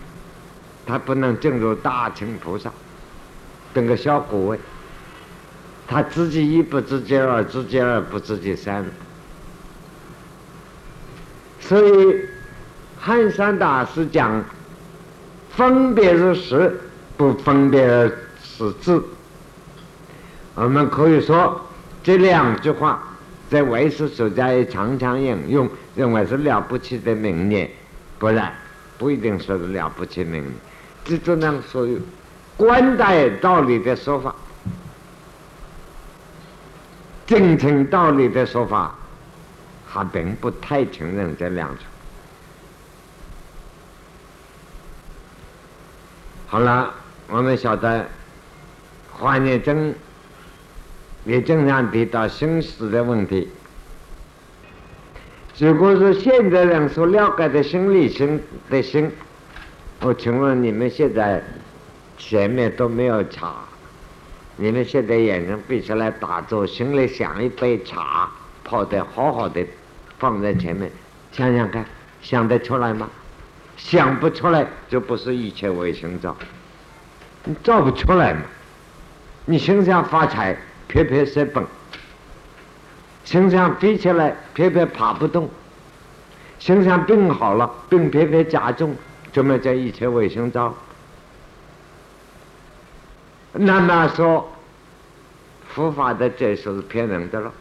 [0.86, 2.70] 他不能进入大乘菩萨，
[3.72, 4.58] 等个小果位。
[5.86, 8.84] 他自己一不自己二，自己二不自己三。
[11.60, 12.16] 所以
[12.98, 14.42] 汉山大师讲，
[15.50, 16.80] 分别是实，
[17.16, 17.86] 不分别
[18.42, 19.00] 是智。
[20.54, 21.60] 我们可以说
[22.02, 23.02] 这两句话
[23.50, 27.70] 在唯识学家也常常引用，认为是了不起的名言。
[28.18, 28.52] 不然，
[28.98, 30.52] 不一定说是了不起名言。
[31.04, 32.00] 这只能属于
[32.56, 34.34] 观待道理的说法。
[37.24, 38.94] 真诚道理的说法，
[39.88, 41.78] 还并不太承认这两种。
[46.46, 46.92] 好了，
[47.28, 48.06] 我们晓得，
[49.12, 49.94] 黄念真
[51.24, 53.48] 也经常提到生死的问题。
[55.58, 59.10] 如果是现代人所了解的心理心的心，
[60.00, 61.42] 我请问你们现在
[62.16, 63.54] 前面都没有茶？
[64.56, 68.30] 你们现在眼睛闭起来打坐，心里想一杯茶，
[68.64, 69.64] 泡得好好的，
[70.18, 70.90] 放在前面，
[71.32, 71.84] 想想看，
[72.20, 73.08] 想得出来吗？
[73.76, 76.36] 想不出来，就不是一切为心造。
[77.44, 78.40] 你造不出来嘛？
[79.44, 80.56] 你心想发财，
[80.88, 81.64] 偏偏失本；
[83.24, 85.46] 心想飞起来，偏偏爬不动；
[86.58, 88.94] 心想病好了，病偏偏加重，
[89.32, 90.74] 怎么叫一切为心造？
[93.52, 94.50] 那么说，
[95.68, 97.52] 佛法的这说是骗人的了。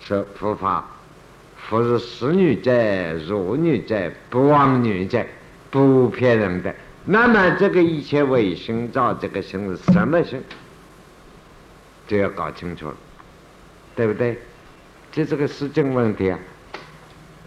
[0.00, 0.84] 说佛法，
[1.56, 2.72] 佛是实女者、
[3.26, 5.24] 弱女者、不妄女者，
[5.70, 6.74] 不骗人的。
[7.04, 10.42] 那么这个一切为心造，这个心是什么心？
[12.06, 12.96] 就要搞清楚了，
[13.98, 14.38] 对不对？
[15.10, 16.38] 这是个实证问题啊。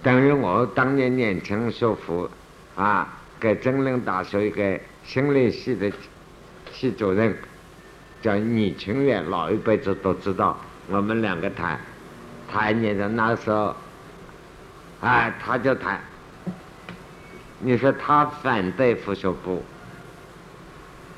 [0.03, 2.29] 等于我当年年轻学佛
[2.75, 3.07] 啊，
[3.39, 4.77] 给真灵大学一个。
[5.03, 5.91] 心理系的
[6.71, 7.35] 系主任
[8.21, 10.59] 叫倪清远，老一辈子都知道。
[10.89, 11.79] 我们两个谈，
[12.47, 13.75] 谈你的那时候，
[15.01, 15.99] 哎，他就谈。
[17.59, 19.63] 你说他反对佛学部，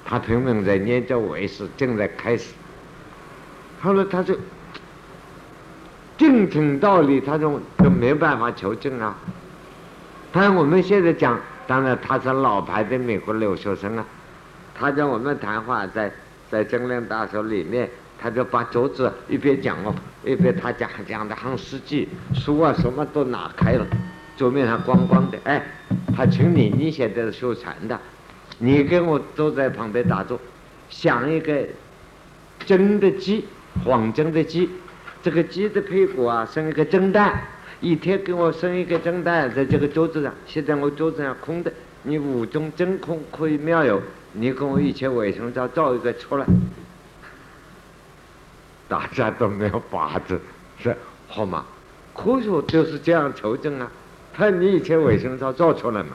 [0.06, 2.54] 他拼命在研究为师，正在开始。
[3.82, 4.38] 后来他就
[6.24, 9.16] 硬听道理，他就就没办法求证啊。
[10.32, 11.40] 但我们现在讲。
[11.66, 14.06] 当然，他是老牌的美国留学生啊。
[14.76, 16.12] 他跟我们谈话，在
[16.52, 23.88] 在真灵大学里面，他就把桌子一边讲哦，一边他讲讲的很实际，书啊什么都拿开了，
[24.36, 25.38] 桌面上光光的。
[25.46, 25.64] 哎，
[26.14, 27.98] 他请你，你现在是修禅的，
[28.58, 30.38] 你跟我坐在旁边打坐，
[30.90, 31.66] 想一个
[32.66, 33.46] 真的鸡，
[33.86, 34.70] 黄真的鸡，
[35.24, 37.42] 这个鸡的屁股啊生一个蒸蛋。
[37.80, 46.46] 一天给我生一个蒸蛋在这个桌子上，现在我桌子上空的，你五种真空可以妙有，你跟我以前卫生照照一个出来，
[48.88, 50.40] 大家都没有法子，
[50.82, 50.96] 是
[51.28, 51.66] 好吗？
[52.14, 53.92] 科学就是这样求证啊，
[54.34, 56.12] 看你以前卫生照照出来嘛。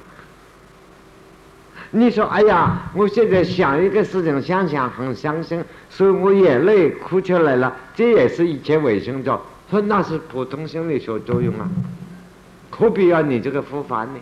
[1.91, 9.41] 你说哎呀，我现在想一个事情，想想很伤心，所以我眼泪哭出来了，这也是一切卫生照。
[9.71, 11.69] 说那是普通心理学作用啊，
[12.71, 14.21] 何必要你这个复发呢？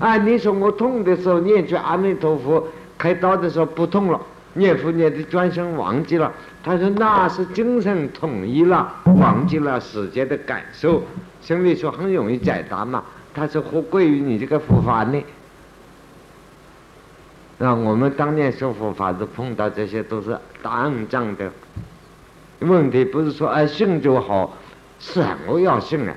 [0.00, 2.66] 啊，你说我痛的时候念句阿弥陀佛，
[2.98, 4.20] 开刀的时候不痛了，
[4.54, 6.32] 念佛念的转身忘记了。
[6.64, 11.02] 他说那是精神统一了，忘记了世界的感受。
[11.40, 13.04] 心理学很容易解答嘛。
[13.32, 15.22] 他说何贵于你这个佛法呢？
[17.58, 21.50] 那我们当年说佛法是碰到这些都是肮脏的。
[22.60, 24.56] 问题不是说哎信就好，
[24.98, 26.14] 什么要信啊？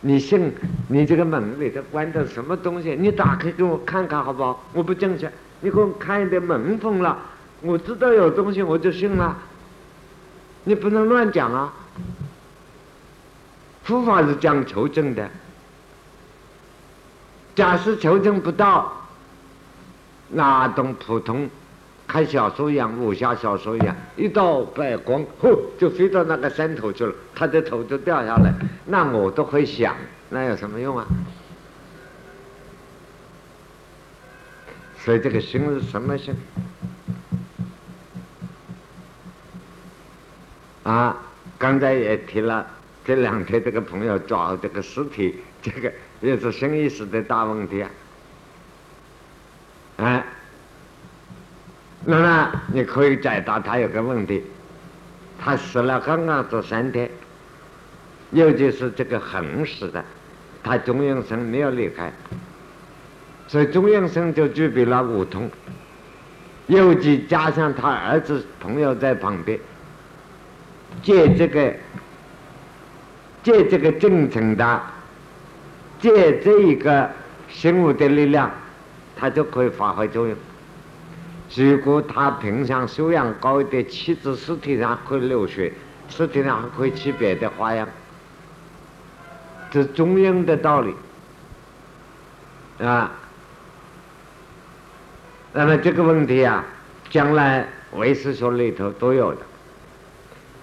[0.00, 0.52] 你信，
[0.88, 2.96] 你这个门里头关的什么东西？
[2.98, 4.64] 你打开给我看看好不好？
[4.72, 5.28] 我不进去，
[5.60, 7.18] 你给我开一点门缝了，
[7.60, 9.36] 我知道有东西我就信了。
[10.64, 11.72] 你不能乱讲啊！
[13.82, 15.28] 佛法是讲求证的，
[17.54, 18.97] 假使求证不到，
[20.30, 21.48] 那种普通
[22.06, 28.52] 看小说一样，武侠小说一样，一道白光，呼，就飞到那个山头去了，他的头就掉下来，
[28.86, 29.94] 那我都会想，
[30.30, 31.06] 那有什么用啊？
[34.98, 36.34] 所以这个心是什么心？
[40.82, 41.16] 啊，
[41.58, 42.66] 刚才也提了，
[43.04, 47.90] 这两天这个朋友找这个尸体，这个也是生意识的大问题啊。
[49.98, 50.24] 哎，
[52.04, 54.42] 那么你可以解答他有个问题，
[55.38, 57.10] 他死了刚刚这三天，
[58.30, 60.04] 尤其是这个横死的，
[60.62, 62.12] 他中阴身没有离开，
[63.46, 65.50] 所以中阴身就具备了五通，
[66.66, 69.58] 尤其加上他儿子朋友在旁边。
[71.02, 71.74] 借这个，
[73.42, 74.82] 借这个真诚的，
[76.00, 77.08] 借这一个
[77.48, 78.50] 生物的力量，
[79.16, 80.36] 他就可以发挥作用。
[81.54, 85.72] 如果他平常修养高一点，妻子尸体上可以流血，
[86.08, 87.88] 尸体上还可以起别的花样，
[89.70, 90.94] 这中庸的道理
[92.80, 93.10] 啊。
[95.54, 96.64] 那么这个问题啊，
[97.08, 99.38] 将来唯识学里头都有的。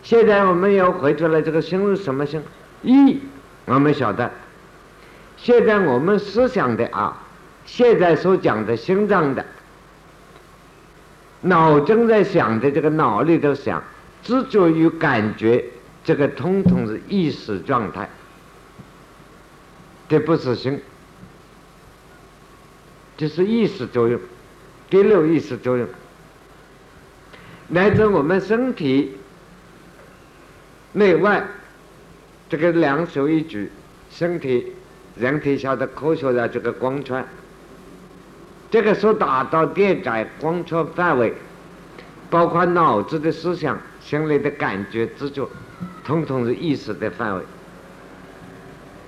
[0.03, 2.41] 现在我们要回出来，这个心是什么心？
[2.83, 3.19] 一，
[3.65, 4.29] 我们晓得。
[5.35, 7.17] 现在我们思想的啊，
[7.65, 9.43] 现在所讲的心脏的，
[11.45, 13.81] 脑正在想的这个脑里头想，
[14.23, 15.63] 执着于感觉，
[16.03, 18.09] 这个通通是意识状态，
[20.09, 20.81] 这不是心，
[23.15, 24.19] 这是意识作用，
[24.89, 25.87] 第六意识作用，
[27.69, 29.17] 来自我们身体。
[30.97, 31.45] 内外，
[32.49, 33.69] 这个两手一举，
[34.09, 34.71] 身体
[35.17, 37.25] 人体下的科学的这个光圈，
[38.75, 41.33] 这个所达到电载光圈范围，
[42.29, 45.47] 包括脑子的思想、心里的感觉、知觉，
[46.03, 47.41] 统统是意识的范围，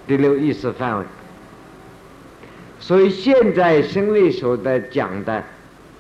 [0.07, 1.05] 第六意识范围。
[2.79, 5.43] 所以现在心理学的讲的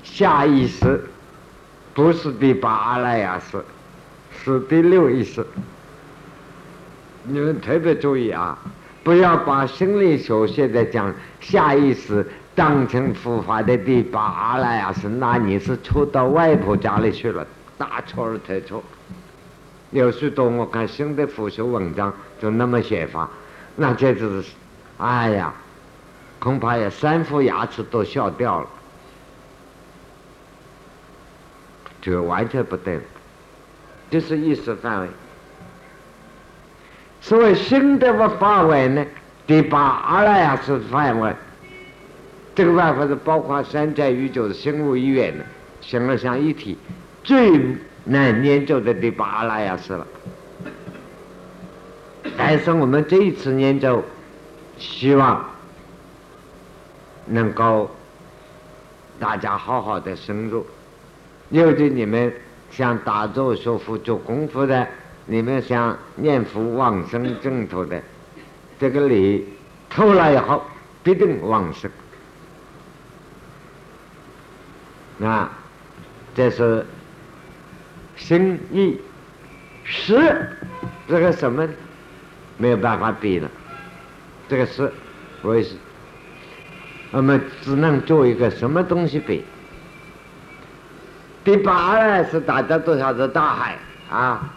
[0.01, 1.03] 下意识，
[1.93, 3.61] 不是第八阿赖耶识，
[4.31, 5.45] 是第六意识。
[7.23, 8.57] 你们特别注意啊，
[9.03, 12.25] 不要把心理学现在讲下意识
[12.57, 17.45] 当成佛法的第八阿赖耶识，那你是错到外婆家里去了，
[17.77, 18.83] 大错而特错。
[19.91, 23.29] 有许多我看新的佛学文章就那么写法，
[23.75, 24.53] 那这就是，
[24.97, 25.53] 哎呀，
[26.39, 28.67] 恐怕有三副牙齿都笑掉了，
[32.01, 33.01] 就完全不对了，
[34.09, 35.07] 这是意识范围。
[37.21, 39.05] 所谓心的范围呢，
[39.45, 41.35] 第八阿赖耶识范围，
[42.57, 45.45] 这个办法是包括山寨宇宙的心物医院的，
[45.79, 46.75] 形而相一体，
[47.23, 47.51] 最
[48.03, 50.07] 难研究的第八阿赖耶识了。
[52.35, 54.03] 但是我们这一次研究，
[54.79, 55.47] 希望
[57.27, 57.91] 能够
[59.19, 60.65] 大家好好的深入，
[61.51, 62.33] 尤其你们
[62.71, 64.87] 像打坐学佛做功夫的。
[65.27, 68.01] 你们想念佛往生净土的，
[68.79, 69.47] 这个理
[69.91, 70.63] 透了以后，
[71.03, 71.91] 必定往生。
[75.21, 75.49] 啊，
[76.35, 76.85] 这是
[78.15, 79.01] 心意
[79.83, 80.49] 识，
[81.07, 81.67] 这个什么
[82.57, 83.49] 没有办法比了。
[84.47, 84.91] 这个是，
[85.41, 85.75] 我也是，
[87.11, 89.43] 我们只能做一个什么东西比？
[91.43, 93.77] 第八呢是大家都晓得大海
[94.09, 94.53] 啊。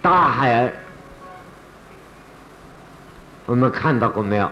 [0.00, 0.72] 大海，
[3.46, 4.50] 我们看到过没有？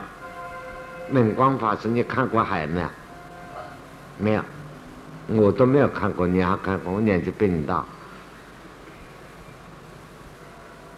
[1.09, 2.89] 明光法师，你看过海没有？
[4.21, 4.45] 没有，
[5.29, 6.93] 我都没有看过，你还看过？
[6.93, 7.85] 我年纪比你大。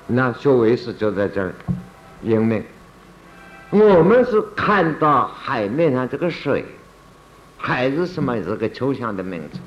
[0.06, 1.54] 那学为师就在这儿，
[2.22, 2.64] 因为
[3.70, 6.64] 我们是看到海面上这个水，
[7.56, 8.36] 海是什么？
[8.42, 9.58] 是个抽象的名字。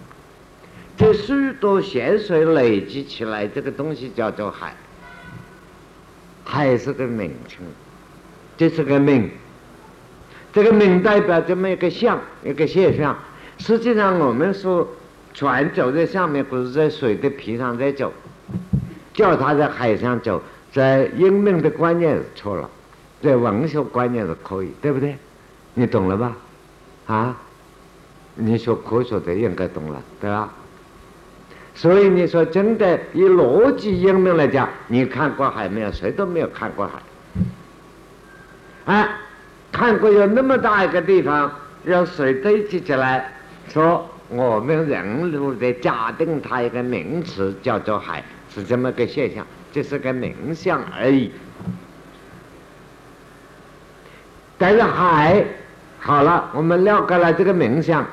[0.97, 4.75] 这许多咸水累积起来，这个东西叫做海，
[6.43, 7.65] 海是个名称，
[8.57, 9.31] 这是个名，
[10.53, 13.17] 这个名代表这么一个象，一个现象。
[13.57, 14.87] 实际上，我们说
[15.33, 18.11] 船走在上面，不是在水的皮上在走，
[19.13, 20.41] 叫它在海上走，
[20.71, 22.69] 在英明的观念是错了，
[23.21, 25.17] 在文学观念是可以，对不对？
[25.73, 26.35] 你懂了吧？
[27.07, 27.37] 啊，
[28.35, 30.53] 你说科学的应该懂了，对吧？
[31.73, 35.91] 所以你说真的，以逻辑英明来讲，你看过海没有？
[35.91, 36.93] 谁都没有看过海。
[38.85, 39.09] 哎，
[39.71, 41.51] 看过有那么大一个地方，
[41.83, 43.33] 让水堆积起来，
[43.67, 51.31] 说我们人类的假定它一个名词叫做海，是这么个现象，这是个名相而已。
[54.57, 55.43] 但是海
[55.99, 58.05] 好了，我们了解了这个名相，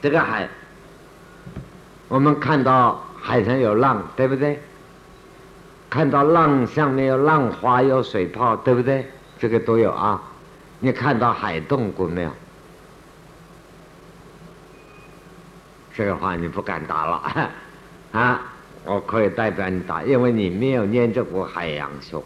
[0.00, 0.48] 这个海，
[2.08, 4.60] 我们看到海上有浪，对不对？
[5.90, 9.06] 看到浪上面有浪花，有水泡，对不对？
[9.38, 10.22] 这个都有啊。
[10.78, 12.30] 你看到海动过没有？
[15.96, 17.50] 这个话你不敢答了
[18.12, 18.52] 啊！
[18.84, 22.22] 我可以代表你答，因为你没有研究过海洋学。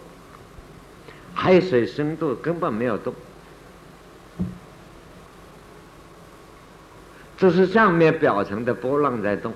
[1.32, 3.14] 海水深度根本没有动，
[7.38, 9.54] 这是上面表层的波浪在动。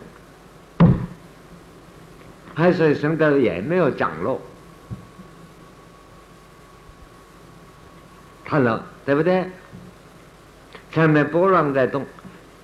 [2.55, 4.41] 海水深度也没有涨落，
[8.45, 9.51] 看了对不对？
[10.93, 12.07] 上面波浪在动。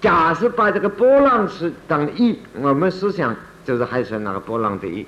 [0.00, 5.06] 假设把这个波浪是当一，我们思想就是海水那个波浪的一。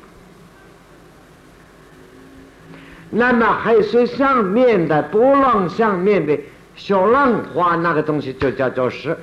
[3.11, 6.38] 那么海水上面的波浪上面的
[6.76, 9.16] 小浪花那个东西就叫做石，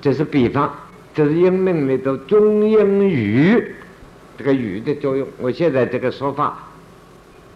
[0.00, 0.74] 这是比方，
[1.14, 3.74] 这是英文里头中英语
[4.38, 5.28] 这个语的作用。
[5.38, 6.56] 我现在这个说法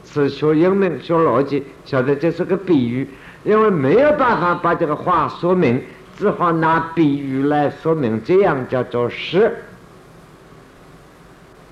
[0.04, 3.08] 是学英文学逻辑，晓得这是个比喻，
[3.44, 5.82] 因为没有办法把这个话说明，
[6.16, 9.56] 只好拿比喻来说明，这样叫做石，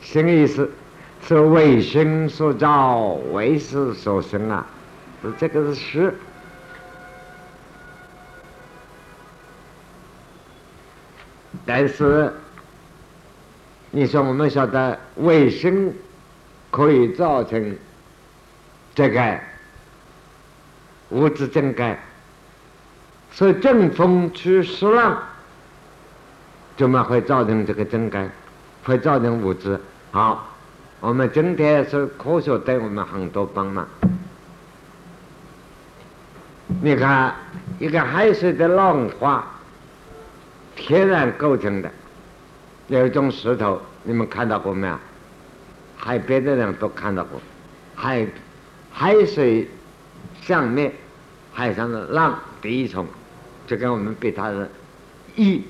[0.01, 0.70] 什么意思？
[1.26, 2.99] 是为心所造，
[3.32, 4.66] 为事所生啊！
[5.22, 6.14] 是这个是实。
[11.64, 12.30] 但是，
[13.90, 15.95] 你说我们晓得卫生
[16.70, 17.74] 可以造成
[18.95, 19.40] 这个
[21.09, 21.99] 物质增改，
[23.35, 25.18] 所以正风驱湿浪，
[26.76, 28.30] 怎么会造成这个增干？
[28.85, 29.80] 会造成物质
[30.12, 30.51] 好。
[31.01, 33.87] 我们今天是科学对我们很多帮忙。
[36.80, 37.35] 你看，
[37.78, 39.45] 一个海水的浪花，
[40.76, 41.91] 天然构成的，
[42.87, 44.97] 有一种石头，你们看到过没有？
[45.97, 47.41] 海边的人都看到过，
[47.95, 48.26] 海
[48.93, 49.68] 海水
[50.41, 50.93] 上面
[51.53, 53.07] 海上的浪第一重，
[53.66, 54.68] 就跟我们比它的
[55.36, 55.62] 一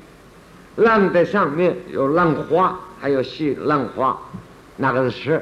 [0.76, 4.18] 浪的上面有浪花，还有细浪花。
[4.76, 5.40] 那个是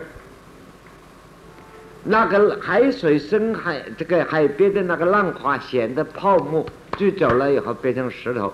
[2.05, 6.66] 那个海水深海，这个海边的那个浪花显得泡沫
[6.98, 8.53] 聚走了以后变成石头。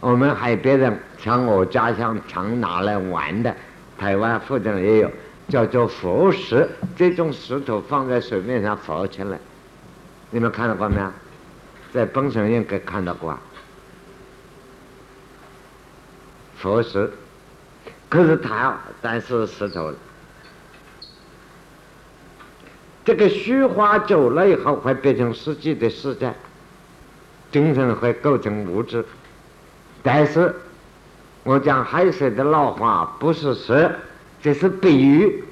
[0.00, 3.54] 我们海边人像我家乡常拿来玩的，
[3.96, 5.10] 台湾附近也有，
[5.48, 6.68] 叫做浮石。
[6.96, 9.38] 这种石头放在水面上浮起来，
[10.30, 11.06] 你们看到过没有？
[11.92, 13.38] 在本省应该看到过。
[16.56, 17.10] 佛石。
[18.08, 19.90] 可是它，但是石头，
[23.04, 26.34] 这个虚化久了以后会变成实际的世界，
[27.50, 29.02] 精神会构成物质。
[30.02, 30.54] 但是，
[31.42, 33.90] 我讲海水的老化不是石，
[34.42, 35.42] 这是比喻。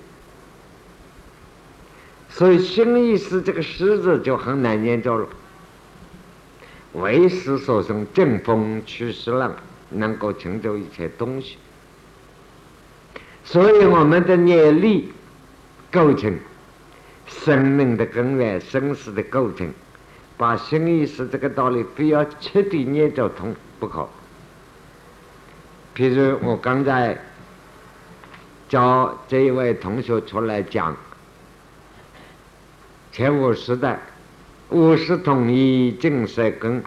[2.28, 5.26] 所以新意思这个“石”字就很难念着了。
[6.95, 9.55] 为时所生，正风驱湿浪，
[9.91, 11.57] 能够成就一切东西。
[13.45, 15.12] 所以我们的念力
[15.91, 16.38] 构成
[17.26, 19.72] 生命的根源，生死的构成，
[20.36, 24.09] 把心意识这个道理非要彻底念着通不可。
[25.95, 27.18] 譬如我刚才
[28.68, 30.97] 教这一位同学出来讲，
[33.12, 34.01] 前五时代，
[34.71, 36.81] 五十统一净色根，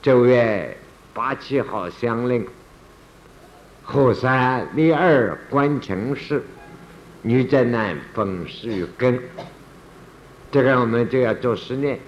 [0.00, 0.76] 九月
[1.12, 2.46] 八七号相令。
[3.82, 6.44] 火山立二观情事，
[7.22, 9.20] 女在南风是根。
[10.52, 11.98] 这个我们就要做实验。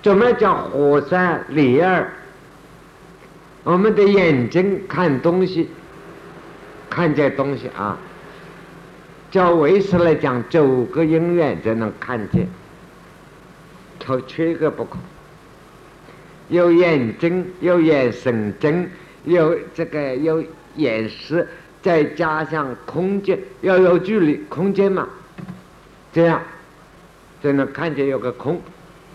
[0.00, 2.08] 怎么叫火山立二？
[3.64, 5.68] 我们的眼睛看东西，
[6.88, 7.98] 看见东西啊，
[9.30, 12.48] 叫为师来讲，九个因缘才能看见，
[13.98, 14.98] 它缺一个不可。
[16.48, 18.90] 有眼睛，有眼神经，
[19.24, 20.42] 有这个有
[20.74, 21.46] 眼识，
[21.80, 25.08] 再加上空间，要有距离，空间嘛，
[26.12, 26.42] 这样
[27.40, 28.60] 才能看见有个空，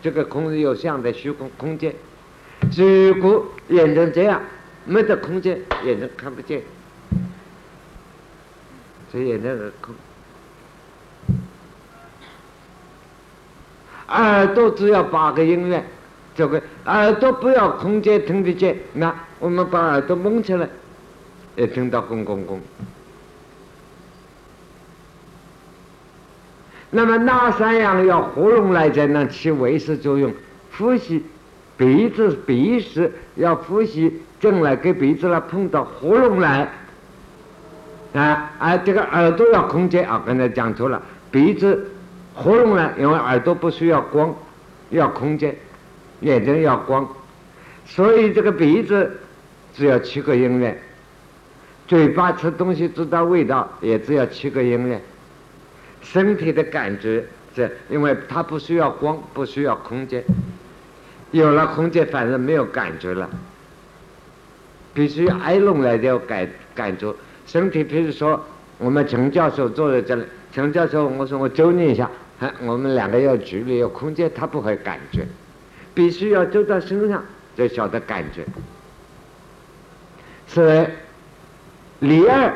[0.02, 1.94] 这个空是有相的虚空空间。
[2.74, 4.42] 如果眼睛这样
[4.86, 6.62] 没得空间，眼睛看不见，
[9.12, 9.94] 这眼睛是空。
[14.08, 15.84] 耳朵只要八个音乐。
[16.36, 20.68] 这个耳朵不要空间听得见，那我们把耳朵蒙起来，
[21.56, 22.60] 也听到轰轰轰。
[26.90, 30.34] 那么哪三样要喉咙来才能起维持作用？
[30.78, 31.24] 呼吸，
[31.78, 36.70] 鼻子鼻屎要呼吸进来，给鼻子来碰到喉咙来。
[38.14, 41.02] 啊啊，这个耳朵要空间啊，刚才讲错了，
[41.32, 41.92] 鼻子、
[42.36, 44.36] 喉咙呢，因为耳朵不需要光，
[44.90, 45.56] 要空间，
[46.20, 47.08] 眼睛要光，
[47.86, 49.10] 所以这个鼻子
[49.74, 50.78] 只要七个音乐，
[51.88, 55.02] 嘴巴吃东西知道味道也只要七个音乐，
[56.02, 57.24] 身体的感觉
[57.56, 60.24] 这，因为它不需要光，不需要空间，
[61.32, 63.30] 有了空间反正没有感觉了，
[64.94, 67.14] 必须挨弄来要感感觉。
[67.48, 68.44] 身体，比如说，
[68.78, 72.10] 我们陈教授坐在这里，陈教授，我说我揪你一下，
[72.64, 75.26] 我们两个要距离有空间，他不会感觉，
[75.94, 77.24] 必须要走到身上
[77.56, 78.46] 才晓得感觉。
[80.48, 80.90] 是，
[82.00, 82.54] 第二，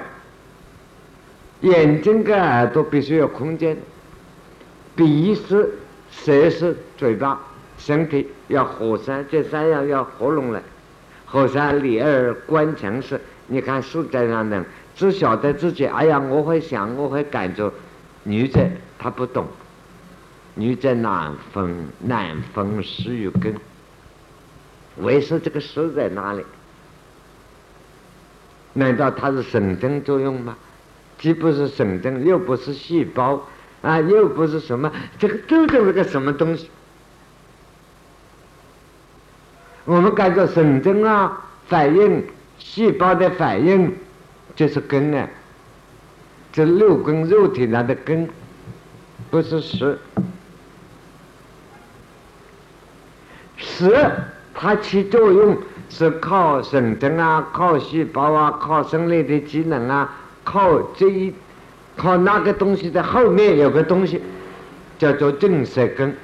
[1.62, 3.78] 眼睛跟耳朵必须有空间，
[4.96, 5.70] 鼻是、
[6.12, 7.40] 舌是、嘴巴、
[7.78, 10.62] 身体要合三，这三样要合拢来，
[11.26, 14.64] 合三里二观成是，你看书在上的。
[14.96, 17.72] 只晓得自己，哎呀，我会想，我会感觉。
[18.24, 18.60] 女者
[18.98, 19.48] 她不懂，
[20.56, 23.56] 女者难分难分是与根。
[24.98, 26.44] 为是这个实在哪里？
[28.74, 30.58] 难道它是神经作用吗？
[31.18, 33.48] 既不是神经，又不是细胞，
[33.82, 36.70] 啊，又不是什么，这个究竟是个什么东西？
[39.86, 42.24] 我们感觉神经啊，反应
[42.58, 43.96] 细胞的反应。
[44.56, 45.26] 就是根呢，
[46.52, 48.28] 这六根肉体上的根，
[49.32, 49.98] 不是实。
[53.86, 54.12] 实
[54.54, 55.58] 它起作用
[55.90, 60.14] 是靠神经啊，靠细胞啊，靠生理的机能啊，
[60.44, 61.34] 靠这一，
[61.96, 64.22] 靠那个东西的后面有个东西，
[64.98, 66.16] 叫做正色根。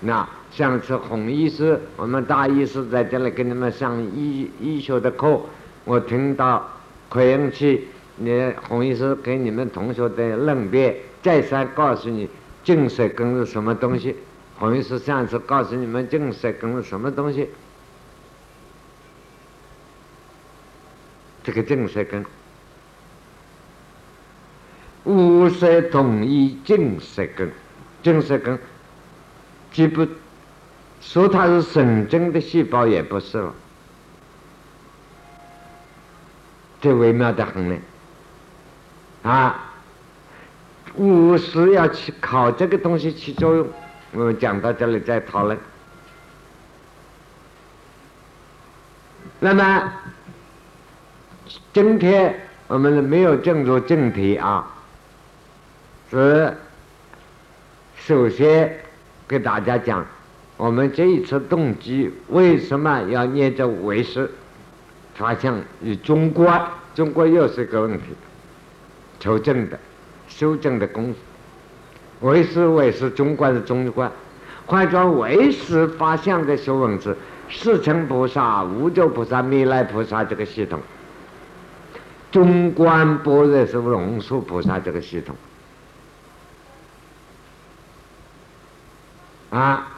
[0.00, 5.40] 那上次洪医师，我们大医师在这里给你们上医医学的课，
[5.84, 6.68] 我听到。
[7.10, 12.28] 可用去，你洪医师给你们同学的论辩，再三告诉你
[12.62, 14.14] 正色根是什么东西。
[14.58, 17.48] 洪医师上次告诉你们净色根什么东西。
[21.44, 22.26] 这个净色根，
[25.04, 27.50] 五色统一净色根，
[28.02, 28.58] 净色根
[29.72, 30.06] 既不
[31.00, 33.54] 说它是神经的细胞，也不是了。
[36.80, 37.78] 这微妙的很呢，
[39.22, 39.72] 啊，
[40.96, 43.66] 五是要去靠这个东西起作用。
[44.12, 45.58] 我们讲到这里再讨论。
[49.40, 49.92] 那么
[51.72, 52.34] 今天
[52.66, 54.66] 我们没有进入正题啊，
[56.10, 56.56] 是
[57.96, 58.80] 首先
[59.28, 60.04] 给大家讲，
[60.56, 64.30] 我们这一次动机为什么要念这为师？
[65.14, 65.52] 发现
[65.82, 66.48] 与中国，
[66.94, 68.04] 中国又是个问题，
[69.18, 69.78] 求证的、
[70.28, 71.18] 修正的功夫。
[72.20, 74.10] 为师为师，中观是中观，
[74.66, 77.16] 换作为师发相的修文是
[77.50, 80.80] 四乘菩萨、无咒菩萨、弥勒菩萨这个系统，
[82.30, 85.36] 中观般若是龙树菩萨这个系统，
[89.50, 89.88] 啊，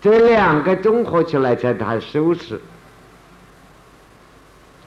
[0.00, 2.60] 这两个综合起来才谈修持。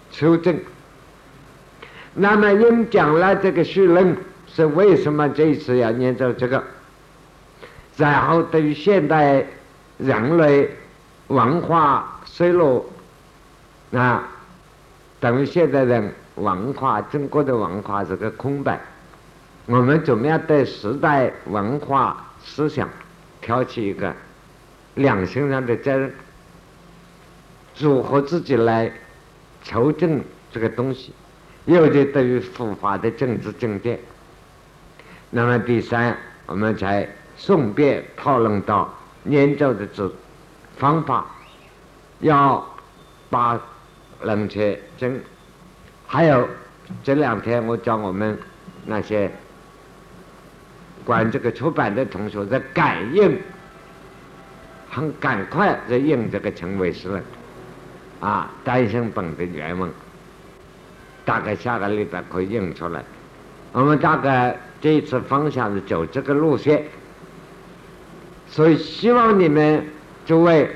[0.09, 0.59] 修正。
[2.13, 4.17] 那么因讲了这个序论，
[4.53, 6.63] 是为什么这一次要念着这个？
[7.97, 9.45] 然后对于现代
[9.97, 10.69] 人类
[11.27, 12.85] 文化衰落，
[13.93, 14.27] 啊，
[15.19, 18.79] 等于现代人文化中国的文化是个空白。
[19.65, 22.89] 我们怎么样对时代文化思想
[23.41, 24.13] 挑起一个
[24.95, 26.13] 两性上的责任？
[27.77, 28.91] 如何自己来？
[29.63, 30.19] 求证
[30.51, 31.13] 这个东西，
[31.65, 33.99] 尤其对于佛法的政治正见。
[35.31, 36.15] 那么第三，
[36.45, 37.07] 我们才
[37.37, 40.11] 顺便讨论到念咒的这
[40.77, 41.25] 方法，
[42.19, 42.63] 要
[43.29, 43.59] 把
[44.21, 45.19] 冷却针，
[46.05, 46.47] 还有
[47.03, 48.37] 这两天我教我们
[48.85, 49.31] 那些
[51.05, 53.39] 管这个出版的同学在感应，
[54.89, 57.21] 很赶快在印这个陈伟诗了。
[58.19, 59.89] 啊，单行本的原文，
[61.25, 63.03] 大概下个礼拜可以印出来。
[63.71, 66.85] 我们大概这一次方向是走这个路线，
[68.47, 69.85] 所以希望你们
[70.25, 70.69] 诸位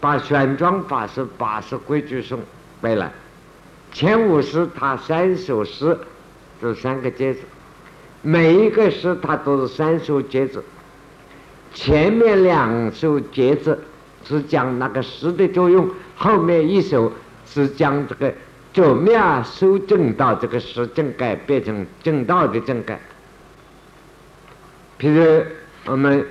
[0.00, 2.40] 把玄奘法师八十规矩颂
[2.80, 3.12] 背来，
[3.92, 5.98] 前五十他三首诗，
[6.62, 7.40] 这三个节子，
[8.22, 10.64] 每一个诗它都是三首节子，
[11.74, 13.78] 前面两首节子
[14.24, 17.12] 是讲那个诗的作用，后面一首
[17.44, 18.32] 是讲这个
[18.72, 22.98] 怎么样修正到这个诗正改变成正道的正改。
[25.00, 25.46] 譬如
[25.86, 26.26] 我们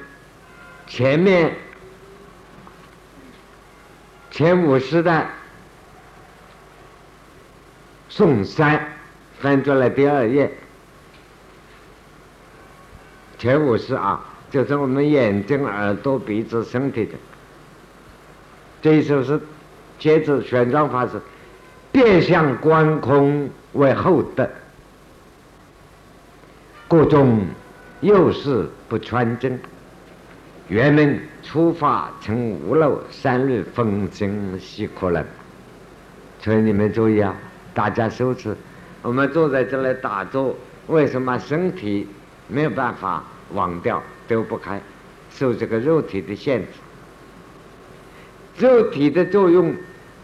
[0.85, 1.55] 前面
[4.29, 5.25] 前五十的
[8.09, 8.93] 宋三
[9.39, 10.51] 翻出来第二页，
[13.39, 17.15] 前五十啊，就是我们眼睛、耳朵、鼻子、身体的。
[18.83, 19.41] 这一首是
[19.97, 21.19] 接着玄奘法师
[21.91, 24.47] 变相观空为后德，
[26.87, 27.47] 各种。
[28.01, 29.59] 又是不穿针，
[30.69, 35.25] 原名出发成五楼，三日风声喜可能。
[36.41, 37.35] 所以你们注意啊，
[37.73, 38.55] 大家收持。
[39.01, 40.55] 我们坐在这里打坐，
[40.87, 42.07] 为什么身体
[42.47, 43.23] 没有办法
[43.53, 44.81] 忘掉，丢不开，
[45.29, 46.67] 受这个肉体的限制？
[48.59, 49.75] 肉体的作用，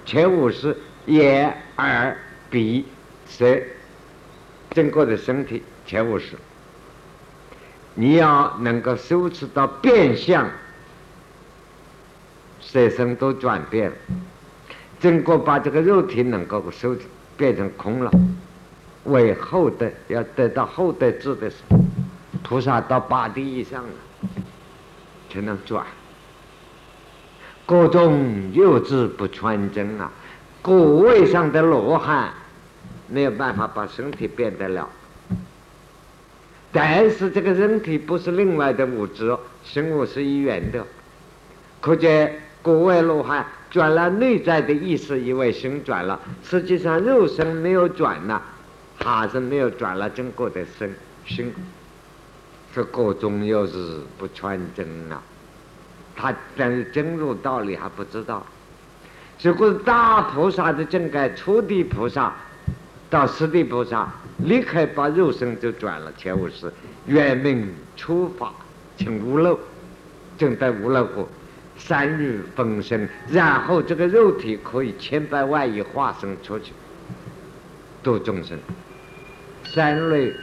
[0.06, 0.76] 全部是
[1.08, 2.18] 眼、耳、
[2.50, 2.86] 鼻、
[3.28, 3.62] 舌，
[4.72, 6.36] 整个的身体全部是。
[7.96, 10.48] 你要能够修持到变相，
[12.62, 13.96] 色身都转变了，
[15.00, 16.96] 整个把这个肉体能够收
[17.38, 18.12] 变成空了，
[19.06, 21.78] 为后德要得到后德智的时候，
[22.44, 24.30] 菩萨到八地以上了，
[25.30, 25.86] 才能转。
[27.66, 30.12] 各种幼稚不穿针啊，
[30.62, 32.34] 果位上的罗汉
[33.08, 34.90] 没有办法把身体变得了。
[36.78, 40.86] 但是这个人体不是另外的物质，生物是一元的。
[41.80, 48.42] 可见国外罗汉转了内在的意识，以为心转了，实际上肉身没有转呐，
[48.98, 50.94] 还是没有转了整个的身
[51.26, 51.54] 心。
[52.74, 55.24] 这各种又是不穿针啊，
[56.14, 58.46] 他真真入道理还不知道。
[59.42, 62.36] 如果大菩萨的正该初地菩萨。
[63.10, 66.72] 到十地菩萨，立刻把肉身就转了，前五世
[67.06, 68.52] 圆明出法，
[68.98, 69.60] 请无漏，
[70.38, 71.28] 正在无漏国，
[71.78, 76.74] 三日分身，然后这个肉体可以千百万亿化身出去
[78.04, 78.58] 度众生，
[79.64, 80.34] 三类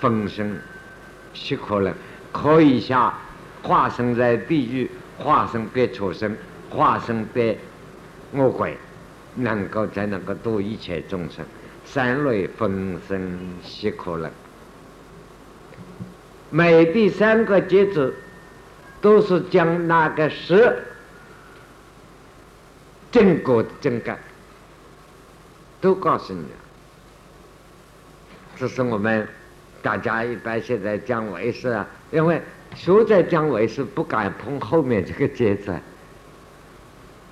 [0.00, 0.58] 分身，
[1.34, 1.92] 是可能？
[2.30, 3.12] 可以下
[3.62, 6.34] 化身在地狱，化身变畜生，
[6.70, 7.58] 化身变
[8.32, 8.78] 恶鬼，
[9.34, 11.44] 能够才能够度一切众生。
[11.92, 14.30] 三类分身悉可能，
[16.48, 18.14] 每第三个节子
[19.02, 20.84] 都是将那个十
[23.10, 24.18] 正果的正感
[25.82, 26.56] 都告诉你了。
[28.56, 29.28] 这是我们
[29.82, 32.40] 大家一般现在讲为师啊，因为
[32.74, 35.78] 学在讲为师不敢碰后面这个节子。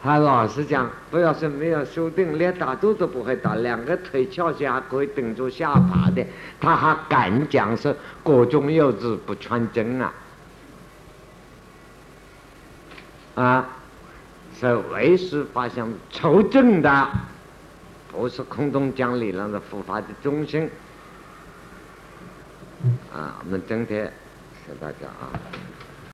[0.02, 6.24] 他老是讲，不要是没有修定，连打坐都不会打，两个腿翘起还可以顶住下巴的，
[6.58, 7.94] 他还敢讲是
[8.24, 10.12] 各种幼稚不穿针啊！
[13.34, 13.68] 啊，
[14.58, 17.08] 是为师发现求证的，
[18.10, 20.70] 不是空中讲理论的佛法的中心。
[23.12, 24.10] 啊，我们今天
[24.66, 25.28] 谢大家啊。